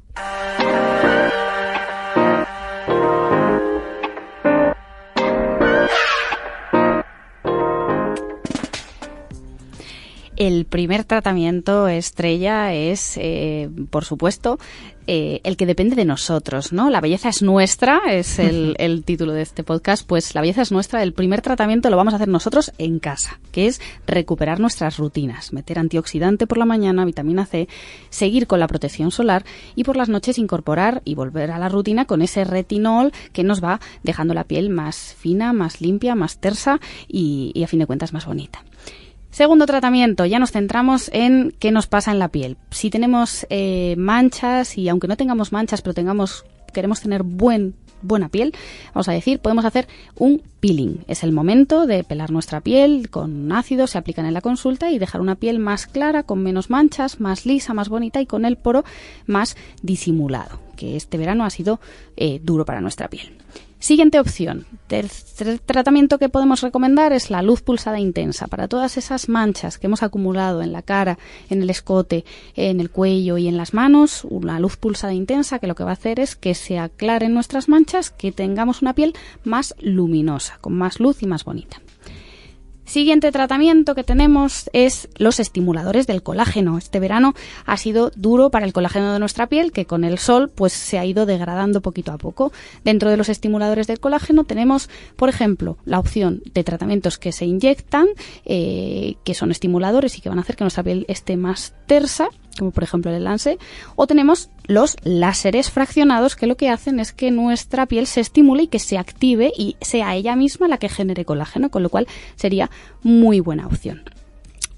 El 10.39 10.67
primer 10.67 11.03
tratamiento 11.03 11.89
estrella 11.89 12.73
es, 12.73 13.17
eh, 13.17 13.69
por 13.91 14.05
supuesto, 14.05 14.61
eh, 15.09 15.41
el 15.43 15.57
que 15.57 15.67
depende 15.67 15.97
de 15.97 16.05
nosotros, 16.05 16.73
¿no? 16.73 16.91
La 16.91 17.01
belleza 17.01 17.29
es 17.29 17.43
nuestra, 17.43 18.03
es 18.09 18.39
el, 18.39 19.03
título 19.05 19.33
de 19.33 19.43
este 19.43 19.65
podcast, 19.65 20.07
pues 20.07 20.37
la 20.37 20.41
belleza 20.41 20.63
es 20.63 20.71
nuestra. 20.71 21.03
El 21.03 21.13
primer 21.13 21.43
tratamiento 21.43 21.91
lo 21.91 21.97
vamos 21.97 22.13
a 22.13 22.19
hacer 22.19 22.29
nosotros 22.29 22.71
en 22.79 23.01
casa, 23.01 23.41
que 23.51 23.67
es 23.67 23.81
recuperar 24.07 24.61
nuestras 24.61 24.97
rutinas, 24.97 25.53
meter 25.53 25.77
antioxidante 25.77 26.47
por 26.47 26.59
la 26.59 26.67
mañana, 26.67 27.05
vitamina 27.05 27.45
C, 27.45 27.67
seguir 28.09 28.47
con 28.47 28.61
la 28.61 28.69
protección 28.69 29.11
solar 29.11 29.45
y 29.75 29.83
por 29.83 29.97
las 29.97 30.09
noches 30.09 30.39
incorporar 30.39 31.03
y 31.05 31.17
volver 31.17 31.51
a 31.51 31.59
la 31.59 31.69
rutina 31.69 32.05
con 32.05 32.23
ese 32.23 32.45
retinol 32.45 33.11
que 33.33 33.43
nos 33.43 33.61
va 33.61 33.81
dejando 34.05 34.35
la 34.35 34.45
piel 34.45 34.71
más 34.71 35.17
fina, 35.19 35.53
más 35.53 35.81
limpia, 35.81 36.15
más 36.15 36.39
tersa 36.39 36.79
y, 37.09 37.51
y 37.57 37.65
a 37.65 37.67
fin 37.67 37.81
de 37.81 37.87
cuentas 37.87 38.13
más 38.13 38.25
bonita. 38.25 38.63
Segundo 39.31 39.67
tratamiento, 39.67 40.25
ya 40.25 40.39
nos 40.39 40.53
centramos 40.53 41.11
en 41.13 41.55
qué 41.59 41.71
nos 41.71 41.87
pasa 41.87 42.13
en 42.13 42.19
la 42.19 42.29
piel. 42.29 42.57
Si 42.71 42.91
tenemos 42.91 43.47
eh, 43.51 43.95
manchas 43.99 44.79
y 44.79 44.89
aunque 44.89 45.07
no 45.07 45.17
tengamos 45.17 45.53
manchas, 45.53 45.83
pero 45.83 45.95
tengamos 45.95 46.45
queremos 46.73 47.01
tener 47.01 47.23
buen 47.23 47.75
buena 48.01 48.29
piel, 48.29 48.55
vamos 48.95 49.09
a 49.09 49.13
decir, 49.13 49.41
podemos 49.41 49.65
hacer 49.65 49.89
un 50.15 50.43
peeling. 50.61 50.99
Es 51.09 51.25
el 51.25 51.33
momento 51.33 51.87
de 51.87 52.05
pelar 52.05 52.31
nuestra 52.31 52.61
piel 52.61 53.11
con 53.11 53.51
ácido, 53.51 53.87
se 53.87 53.99
aplican 53.99 54.27
en 54.27 54.35
la 54.35 54.41
consulta 54.41 54.91
y 54.91 54.99
dejar 54.99 55.21
una 55.21 55.35
piel 55.35 55.59
más 55.59 55.87
clara, 55.87 56.23
con 56.23 56.43
menos 56.43 56.71
manchas, 56.71 57.21
más 57.21 57.47
lisa, 57.47 57.75
más 57.75 57.89
bonita 57.89 58.21
y 58.21 58.27
con 58.27 58.45
el 58.45 58.57
poro 58.57 58.85
más 59.27 59.57
disimulado, 59.83 60.61
que 60.77 60.97
este 60.97 61.19
verano 61.19 61.45
ha 61.45 61.51
sido 61.51 61.81
eh, 62.17 62.41
duro 62.43 62.65
para 62.65 62.81
nuestra 62.81 63.09
piel. 63.09 63.33
Siguiente 63.81 64.19
opción. 64.19 64.67
Tercer 64.89 65.61
tratamiento 65.61 66.19
que 66.19 66.29
podemos 66.29 66.63
recomendar 66.63 67.13
es 67.13 67.31
la 67.31 67.43
luz 67.43 67.63
pulsada 67.63 68.01
intensa. 68.01 68.49
Para 68.49 68.67
todas 68.67 68.97
esas 68.97 69.29
manchas 69.29 69.79
que 69.79 69.87
hemos 69.87 70.03
acumulado 70.03 70.63
en 70.63 70.73
la 70.73 70.83
cara, 70.83 71.17
en 71.49 71.63
el 71.63 71.71
escote, 71.71 72.25
en 72.57 72.81
el 72.81 72.91
cuello 72.91 73.39
y 73.39 73.47
en 73.47 73.57
las 73.57 73.75
manos, 73.75 74.25
una 74.25 74.59
luz 74.59 74.77
pulsada 74.77 75.15
intensa 75.15 75.61
que 75.61 75.69
lo 75.69 75.77
que 75.77 75.85
va 75.85 75.91
a 75.91 75.93
hacer 75.93 76.19
es 76.19 76.35
que 76.35 76.55
se 76.55 76.79
aclaren 76.79 77.35
nuestras 77.35 77.69
manchas, 77.69 78.11
que 78.11 78.33
tengamos 78.33 78.83
una 78.83 78.95
piel 78.95 79.15
más 79.45 79.77
luminosa, 79.81 80.59
con 80.61 80.75
más 80.75 80.99
luz 80.99 81.23
y 81.23 81.27
más 81.27 81.45
bonita. 81.45 81.81
Siguiente 82.89 83.31
tratamiento 83.33 83.95
que 83.95 84.03
tenemos 84.03 84.71
es 84.73 85.11
los 85.19 85.41
estimuladores 85.41 86.07
del 86.07 86.23
colágeno. 86.23 86.79
Este 86.79 87.01
verano 87.01 87.35
ha 87.67 87.77
sido 87.77 88.11
duro 88.17 88.49
para 88.49 88.65
el 88.65 88.73
colágeno 88.73 89.13
de 89.13 89.19
nuestra 89.19 89.47
piel, 89.47 89.73
que 89.73 89.85
con 89.85 90.05
el 90.05 90.17
sol 90.17 90.49
pues 90.49 90.73
se 90.73 90.99
ha 90.99 91.05
ido 91.05 91.27
degradando 91.27 91.83
poquito 91.83 92.13
a 92.13 92.17
poco. 92.17 92.51
Dentro 92.85 93.11
de 93.11 93.19
los 93.19 93.29
estimuladores 93.29 93.89
del 93.89 94.01
colágeno 94.01 94.45
tenemos, 94.45 94.89
por 95.17 95.29
ejemplo, 95.29 95.77
la 95.85 95.99
opción 95.99 96.41
de 96.55 96.65
tratamientos 96.65 97.19
que 97.19 97.31
se 97.31 97.45
inyectan, 97.45 98.07
eh, 98.47 99.17
que 99.23 99.35
son 99.35 99.51
estimuladores 99.51 100.17
y 100.17 100.23
que 100.23 100.31
van 100.31 100.39
a 100.39 100.41
hacer 100.41 100.57
que 100.57 100.65
nuestra 100.65 100.83
piel 100.83 101.05
esté 101.09 101.37
más 101.37 101.75
tersa 101.85 102.31
como 102.59 102.71
por 102.71 102.85
ejemplo 102.85 103.11
el 103.11 103.25
lance, 103.25 103.59
o 103.97 104.07
tenemos 104.07 104.51
los 104.67 104.97
láseres 105.03 105.71
fraccionados 105.71 106.37
que 106.37 106.47
lo 106.47 106.57
que 106.57 106.69
hacen 106.69 107.01
es 107.01 107.13
que 107.13 107.31
nuestra 107.31 107.87
piel 107.87 108.07
se 108.07 108.21
estimule 108.21 108.65
y 108.65 108.69
que 108.69 108.79
se 108.79 108.99
active 108.99 109.53
y 109.57 109.77
sea 109.81 110.15
ella 110.15 110.37
misma 110.37 110.69
la 110.69 110.79
que 110.79 110.89
genere 110.89 111.25
colágeno, 111.25 111.71
con 111.71 111.83
lo 111.83 111.89
cual 111.89 112.07
sería 112.37 112.71
muy 113.03 113.41
buena 113.41 113.67
opción. 113.67 114.03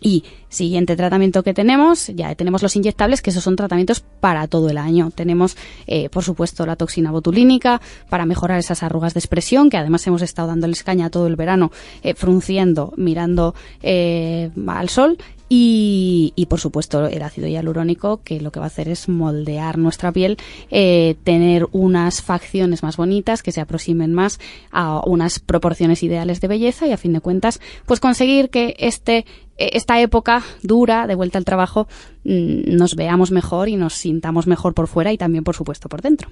Y 0.00 0.24
siguiente 0.48 0.96
tratamiento 0.96 1.42
que 1.42 1.52
tenemos, 1.52 2.06
ya 2.08 2.34
tenemos 2.34 2.62
los 2.62 2.74
inyectables, 2.74 3.20
que 3.20 3.30
esos 3.30 3.44
son 3.44 3.56
tratamientos 3.56 4.00
para 4.00 4.46
todo 4.48 4.70
el 4.70 4.78
año. 4.78 5.10
Tenemos, 5.10 5.56
eh, 5.86 6.08
por 6.08 6.24
supuesto, 6.24 6.64
la 6.64 6.76
toxina 6.76 7.10
botulínica 7.10 7.82
para 8.08 8.24
mejorar 8.24 8.58
esas 8.58 8.82
arrugas 8.82 9.12
de 9.12 9.20
expresión, 9.20 9.68
que 9.68 9.76
además 9.76 10.06
hemos 10.06 10.22
estado 10.22 10.48
dándoles 10.48 10.82
caña 10.82 11.10
todo 11.10 11.26
el 11.26 11.36
verano, 11.36 11.70
eh, 12.02 12.14
frunciendo, 12.14 12.94
mirando 12.96 13.54
eh, 13.82 14.50
al 14.66 14.88
sol. 14.88 15.18
Y, 15.52 16.46
por 16.48 16.60
supuesto 16.60 17.06
el 17.06 17.22
ácido 17.22 17.48
hialurónico 17.48 18.22
que 18.22 18.40
lo 18.40 18.52
que 18.52 18.60
va 18.60 18.66
a 18.66 18.68
hacer 18.68 18.88
es 18.88 19.08
moldear 19.08 19.78
nuestra 19.78 20.12
piel, 20.12 20.36
eh, 20.70 21.16
tener 21.24 21.66
unas 21.72 22.22
facciones 22.22 22.84
más 22.84 22.96
bonitas 22.96 23.42
que 23.42 23.50
se 23.50 23.60
aproximen 23.60 24.14
más 24.14 24.38
a 24.70 25.00
unas 25.04 25.40
proporciones 25.40 26.04
ideales 26.04 26.40
de 26.40 26.46
belleza 26.46 26.86
y 26.86 26.92
a 26.92 26.96
fin 26.96 27.12
de 27.12 27.20
cuentas 27.20 27.60
pues 27.84 27.98
conseguir 27.98 28.50
que 28.50 28.76
este 28.78 29.26
esta 29.56 30.00
época 30.00 30.42
dura 30.62 31.08
de 31.08 31.16
vuelta 31.16 31.38
al 31.38 31.44
trabajo 31.44 31.88
mm, 32.24 32.76
nos 32.76 32.94
veamos 32.94 33.32
mejor 33.32 33.68
y 33.68 33.74
nos 33.74 33.94
sintamos 33.94 34.46
mejor 34.46 34.72
por 34.72 34.86
fuera 34.86 35.12
y 35.12 35.18
también 35.18 35.42
por 35.42 35.56
supuesto 35.56 35.88
por 35.88 36.00
dentro. 36.00 36.30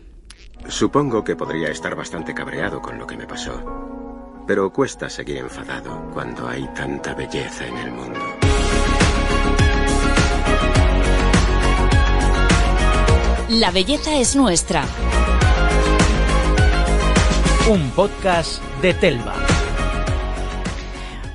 Supongo 0.68 1.24
que 1.24 1.35
podría 1.35 1.70
estar 1.70 1.96
bastante 1.96 2.35
cabreado 2.35 2.81
con 2.81 2.98
lo 2.98 3.07
que 3.07 3.16
me 3.16 3.26
pasó, 3.26 4.44
pero 4.46 4.72
cuesta 4.72 5.11
seguir 5.11 5.38
enfadado 5.38 6.09
cuando 6.12 6.46
hay 6.46 6.66
tanta 6.74 7.14
belleza 7.14 7.66
en 7.66 7.76
el 7.78 7.90
mundo. 7.90 8.47
La 13.48 13.70
belleza 13.70 14.18
es 14.18 14.37
nuestra. 14.37 14.84
Un 17.70 17.90
podcast 17.92 18.62
de 18.82 18.92
Telva. 18.92 19.34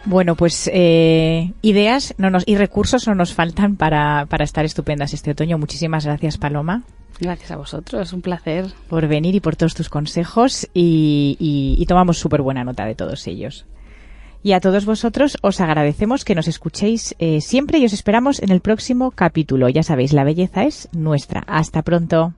Bueno, 0.06 0.36
pues 0.36 0.70
eh, 0.72 1.54
ideas 1.64 2.14
no 2.20 2.30
nos, 2.30 2.44
y 2.46 2.56
recursos 2.56 3.08
no 3.08 3.16
nos 3.16 3.34
faltan 3.34 3.78
para, 3.78 4.28
para 4.28 4.44
estar 4.44 4.64
estupendas 4.64 5.16
este 5.16 5.32
otoño. 5.32 5.58
Muchísimas 5.58 6.06
gracias, 6.06 6.38
Paloma. 6.38 6.84
Gracias 7.20 7.50
a 7.50 7.58
vosotros, 7.58 8.08
es 8.08 8.14
un 8.14 8.22
placer. 8.22 8.68
Por 8.90 9.08
venir 9.08 9.34
y 9.34 9.40
por 9.40 9.56
todos 9.56 9.74
tus 9.74 9.90
consejos 9.90 10.70
y, 10.72 11.36
y, 11.40 11.84
tomamos 11.88 12.20
súper 12.20 12.44
buena 12.44 12.64
nota 12.64 12.86
de 12.86 12.94
todos 12.94 13.26
ellos. 13.26 13.66
Y 14.44 14.52
a 14.52 14.60
todos 14.60 14.86
vosotros 14.86 15.38
os 15.42 15.62
agradecemos 15.62 16.26
que 16.26 16.36
nos 16.36 16.50
escuchéis 16.50 17.16
eh, 17.18 17.40
siempre 17.40 17.80
y 17.80 17.86
os 17.86 17.94
esperamos 17.94 18.44
en 18.44 18.52
el 18.52 18.60
próximo 18.60 19.12
capítulo. 19.12 19.70
Ya 19.70 19.84
sabéis, 19.84 20.12
la 20.12 20.26
belleza 20.26 20.64
es 20.64 20.90
nuestra. 20.92 21.44
Hasta 21.48 21.82
pronto. 21.82 22.34